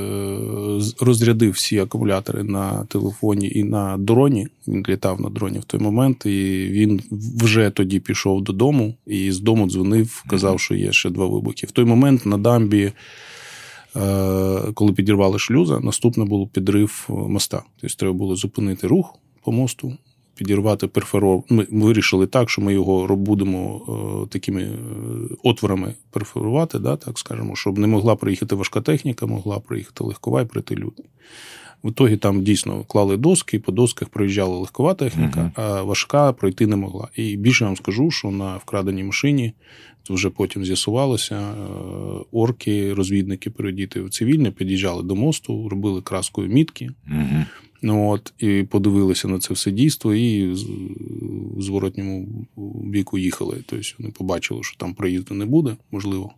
розрядив 1.00 1.52
всі 1.52 1.80
акумулятори 1.80 2.44
на 2.44 2.86
телефоні 2.86 3.52
і 3.56 3.64
на 3.64 3.98
дроні. 3.98 4.48
Він 4.68 4.86
літав 4.90 5.22
на 5.22 5.30
дроні 5.30 5.60
в 5.60 5.64
той 5.64 5.80
момент, 5.80 6.26
і 6.26 6.68
він 6.72 7.02
вже 7.12 7.70
тоді 7.70 8.00
пішов 8.00 8.44
додому 8.44 8.96
і 9.08 9.32
з 9.32 9.40
дому 9.40 9.70
дзвонив, 9.70 10.24
казав, 10.28 10.60
що 10.60 10.76
є 10.76 10.92
ще 10.92 11.10
два 11.10 11.28
вибухи. 11.28 11.68
В 11.68 11.72
той 11.72 11.86
момент 11.86 12.26
на 12.26 12.38
дамбі, 12.38 12.92
е, 13.96 14.62
коли 14.74 14.94
підірвали 14.94 15.40
шлюза, 15.40 15.80
наступне 15.80 16.26
було 16.26 16.48
підрив 16.48 17.06
моста. 17.10 17.64
Тобто 17.82 17.98
треба 17.98 18.14
було 18.14 18.36
зупинити 18.36 18.88
рух 18.88 19.16
по 19.44 19.52
мосту 19.52 19.98
підірвати 20.36 20.88
перфоров. 20.88 21.46
Ми 21.50 21.68
вирішили 21.72 22.28
так, 22.28 22.50
що 22.50 22.62
ми 22.62 22.74
його 22.74 23.16
будемо 23.16 23.82
е, 24.24 24.28
такими 24.30 24.62
е, 24.62 24.76
отворами 25.44 25.94
перфорувати, 26.12 26.80
да, 26.80 26.96
так 26.96 27.20
скажемо, 27.20 27.56
щоб 27.56 27.78
не 27.78 27.88
могла 27.88 28.16
приїхати 28.16 28.56
важка 28.56 28.82
техніка, 28.82 29.26
могла 29.26 29.60
приїхати 29.60 30.04
легкова 30.04 30.42
і 30.42 30.46
прийти 30.46 30.76
люди. 30.76 31.04
В 31.84 31.90
ітогі 31.90 32.18
там 32.18 32.44
дійсно 32.44 32.84
клали 32.84 33.18
доски, 33.18 33.58
і 33.58 33.60
по 33.60 33.72
досках 33.72 34.10
проїжджала 34.10 34.58
легкова 34.58 34.94
техніка, 34.94 35.52
uh-huh. 35.56 35.62
а 35.62 35.84
важка 35.84 36.34
пройти 36.34 36.68
не 36.68 36.76
могла. 36.76 37.08
І 37.16 37.38
більше 37.38 37.66
вам 37.66 37.78
скажу, 37.78 38.12
що 38.12 38.32
на 38.32 38.58
вкраденій 38.58 39.04
машині 39.04 39.54
це 40.08 40.14
вже 40.14 40.30
потім 40.30 40.66
з'ясувалося, 40.66 41.36
е, 41.36 41.54
орки, 42.32 42.94
розвідники 42.94 43.50
передіти 43.50 44.02
в 44.02 44.10
цивільне, 44.10 44.52
під'їжджали 44.52 45.04
до 45.04 45.16
мосту, 45.16 45.70
робили 45.70 46.02
краскою 46.02 46.50
мітки. 46.50 46.90
Uh-huh. 47.12 47.46
Ну, 47.82 48.10
от, 48.10 48.34
І 48.40 48.64
подивилися 48.64 49.28
на 49.28 49.40
це 49.40 49.54
все 49.54 49.72
дійство, 49.72 50.14
і 50.14 50.48
в 51.56 51.62
зворотньому 51.62 52.48
біку 52.84 53.18
їхали. 53.18 53.64
Тобто 53.66 53.86
вони 54.00 54.12
побачили, 54.12 54.64
що 54.64 54.78
там 54.78 54.94
проїзду 54.94 55.34
не 55.34 55.46
буде, 55.46 55.76
можливо. 55.92 56.34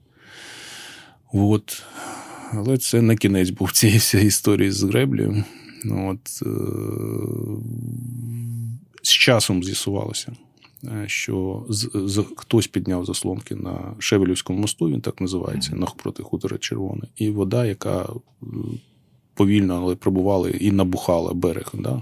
От. 1.33 1.83
Але 2.51 2.77
це 2.77 3.01
на 3.01 3.15
кінець 3.15 3.49
був 3.49 3.71
цієї 3.71 3.99
всієї 3.99 4.27
історії 4.27 4.71
з 4.71 4.83
греблею. 4.83 5.43
Ну, 5.85 6.09
от, 6.09 6.41
е- 6.41 6.47
З 9.03 9.09
часом 9.09 9.63
з'ясувалося, 9.63 10.35
е, 10.83 11.03
що 11.07 11.65
з, 11.69 11.89
з, 11.93 12.25
хтось 12.35 12.67
підняв 12.67 13.05
заслонки 13.05 13.55
на 13.55 13.95
Шевелівському 13.99 14.59
мосту, 14.59 14.89
він 14.89 15.01
так 15.01 15.21
називається, 15.21 15.75
навпроти 15.75 16.23
хутора 16.23 16.57
Червоне, 16.57 17.07
і 17.15 17.29
вода, 17.29 17.65
яка 17.65 18.09
повільно, 19.33 19.79
але 19.83 19.95
пробували 19.95 20.51
і 20.51 20.71
набухала 20.71 21.33
берег. 21.33 21.71
Да? 21.73 22.01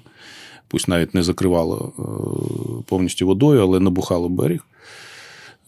Пусть 0.67 0.88
навіть 0.88 1.13
не 1.13 1.24
закривало 1.24 1.94
е, 2.00 2.04
повністю 2.88 3.28
водою, 3.28 3.62
але 3.62 3.80
набухало 3.80 4.30
берег. 4.30 4.65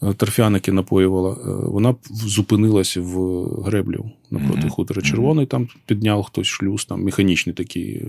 Е, 0.02 0.12
торфяники 0.12 0.72
напоювала, 0.72 1.32
е, 1.32 1.36
вона 1.70 1.94
зупинилася 2.10 3.00
в 3.00 3.44
греблю 3.62 4.10
напроти 4.30 4.60
mm-hmm. 4.60 4.68
хутора 4.68 5.02
Червоний. 5.02 5.46
Там 5.46 5.68
підняв 5.86 6.22
хтось 6.22 6.46
шлюз, 6.46 6.84
там 6.84 7.02
механічний 7.02 7.54
такий 7.54 8.02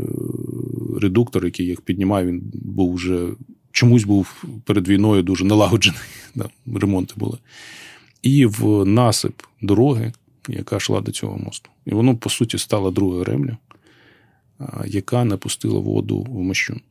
редуктор, 1.02 1.46
який 1.46 1.66
їх 1.66 1.82
піднімав, 1.82 2.28
він 2.28 2.42
був 2.54 2.94
вже 2.94 3.28
чомусь 3.72 4.04
був 4.04 4.44
перед 4.66 4.88
війною 4.88 5.24
дуже 5.24 5.46
налагоджений. 5.46 6.00
Да, 6.36 6.50
Ремонти 6.80 7.14
були. 7.18 7.38
І 8.22 8.46
в 8.46 8.86
насип 8.86 9.34
дороги 9.62 10.14
яка 10.50 10.76
йшла 10.76 11.02
до 11.02 11.12
цього 11.12 11.38
мосту. 11.38 11.70
І 11.86 11.92
воно, 11.92 12.18
по 12.18 12.30
суті, 12.30 12.58
стала 12.58 12.92
друга 12.92 13.20
гремля, 13.20 13.58
яка 14.86 15.24
не 15.24 15.38
пустила 15.38 15.80
воду 15.80 16.22
в 16.30 16.40
мощун. 16.42 16.82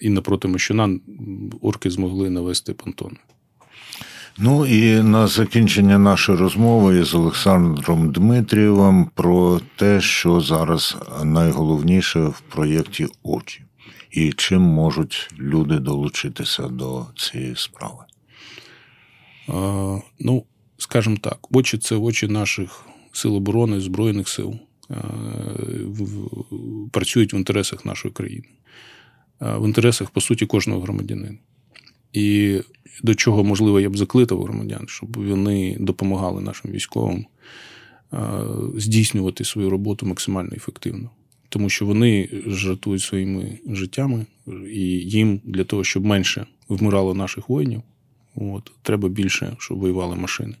І 0.00 0.08
напроти 0.10 0.48
мощуна 0.48 0.98
орки 1.60 1.90
змогли 1.90 2.30
навести 2.30 2.74
понтони. 2.74 3.16
Ну 4.38 4.66
і 4.66 5.02
на 5.02 5.26
закінчення 5.26 5.98
нашої 5.98 6.38
розмови 6.38 7.04
з 7.04 7.14
Олександром 7.14 8.12
Дмитрієвим 8.12 9.10
про 9.14 9.60
те, 9.76 10.00
що 10.00 10.40
зараз 10.40 10.96
найголовніше 11.24 12.20
в 12.20 12.40
проєкті 12.40 13.06
очі, 13.22 13.62
і 14.10 14.32
чим 14.32 14.62
можуть 14.62 15.30
люди 15.38 15.78
долучитися 15.78 16.68
до 16.68 17.06
цієї 17.16 17.56
справи. 17.56 18.04
А, 19.48 19.98
Ну, 20.20 20.44
скажімо 20.78 21.16
так, 21.20 21.56
очі 21.56 21.78
це 21.78 21.96
очі 21.96 22.28
наших 22.28 22.86
сил 23.12 23.36
оборони, 23.36 23.80
Збройних 23.80 24.28
сил, 24.28 24.54
е, 24.90 24.96
працюють 26.92 27.32
в 27.32 27.34
інтересах 27.34 27.84
нашої 27.84 28.14
країни, 28.14 28.48
е, 29.42 29.56
в 29.58 29.66
інтересах, 29.66 30.10
по 30.10 30.20
суті, 30.20 30.46
кожного 30.46 30.80
громадянина. 30.80 31.38
І 32.12 32.60
до 33.02 33.14
чого, 33.14 33.44
можливо, 33.44 33.80
я 33.80 33.90
б 33.90 33.96
закликав 33.96 34.42
громадян, 34.42 34.84
щоб 34.88 35.16
вони 35.16 35.76
допомагали 35.80 36.42
нашим 36.42 36.70
військовим 36.70 37.26
е, 38.12 38.18
здійснювати 38.76 39.44
свою 39.44 39.70
роботу 39.70 40.06
максимально 40.06 40.50
ефективно. 40.56 41.10
Тому 41.48 41.68
що 41.68 41.86
вони 41.86 42.28
жартують 42.46 43.02
своїми 43.02 43.58
життями, 43.66 44.26
і 44.72 44.80
їм 44.88 45.40
для 45.44 45.64
того, 45.64 45.84
щоб 45.84 46.04
менше 46.04 46.46
вмирало 46.68 47.14
наших 47.14 47.48
воїнів, 47.48 47.82
от, 48.34 48.72
треба 48.82 49.08
більше, 49.08 49.56
щоб 49.58 49.78
воювали 49.78 50.16
машини. 50.16 50.54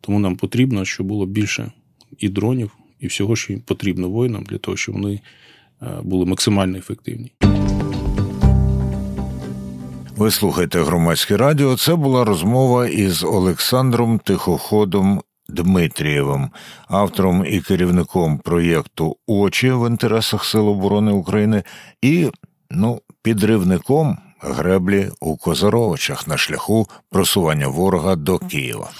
Тому 0.00 0.18
нам 0.18 0.36
потрібно, 0.36 0.84
щоб 0.84 1.06
було 1.06 1.26
більше 1.26 1.72
і 2.18 2.28
дронів, 2.28 2.70
і 3.00 3.06
всього, 3.06 3.36
що 3.36 3.52
їм 3.52 3.62
потрібно 3.62 4.08
воїнам, 4.08 4.44
для 4.44 4.58
того, 4.58 4.76
щоб 4.76 4.94
вони 4.94 5.20
е, 5.82 5.86
були 6.02 6.26
максимально 6.26 6.78
ефективні. 6.78 7.32
Ви 10.16 10.30
слухаєте 10.30 10.82
громадське 10.82 11.36
радіо. 11.36 11.76
Це 11.76 11.96
була 11.96 12.24
розмова 12.24 12.88
із 12.88 13.24
Олександром 13.24 14.18
Тихоходом 14.18 15.20
Дмитрієвим, 15.48 16.50
автором 16.88 17.44
і 17.48 17.60
керівником 17.60 18.38
проєкту 18.38 19.16
Очі 19.26 19.70
в 19.70 19.90
інтересах 19.90 20.44
Сил 20.44 20.68
оборони 20.68 21.12
України 21.12 21.62
і 22.02 22.30
ну, 22.70 23.00
підривником 23.22 24.18
греблі 24.40 25.10
у 25.20 25.36
Козаровичах 25.36 26.28
на 26.28 26.36
шляху 26.36 26.86
просування 27.10 27.68
ворога 27.68 28.16
до 28.16 28.38
Києва. 28.38 28.90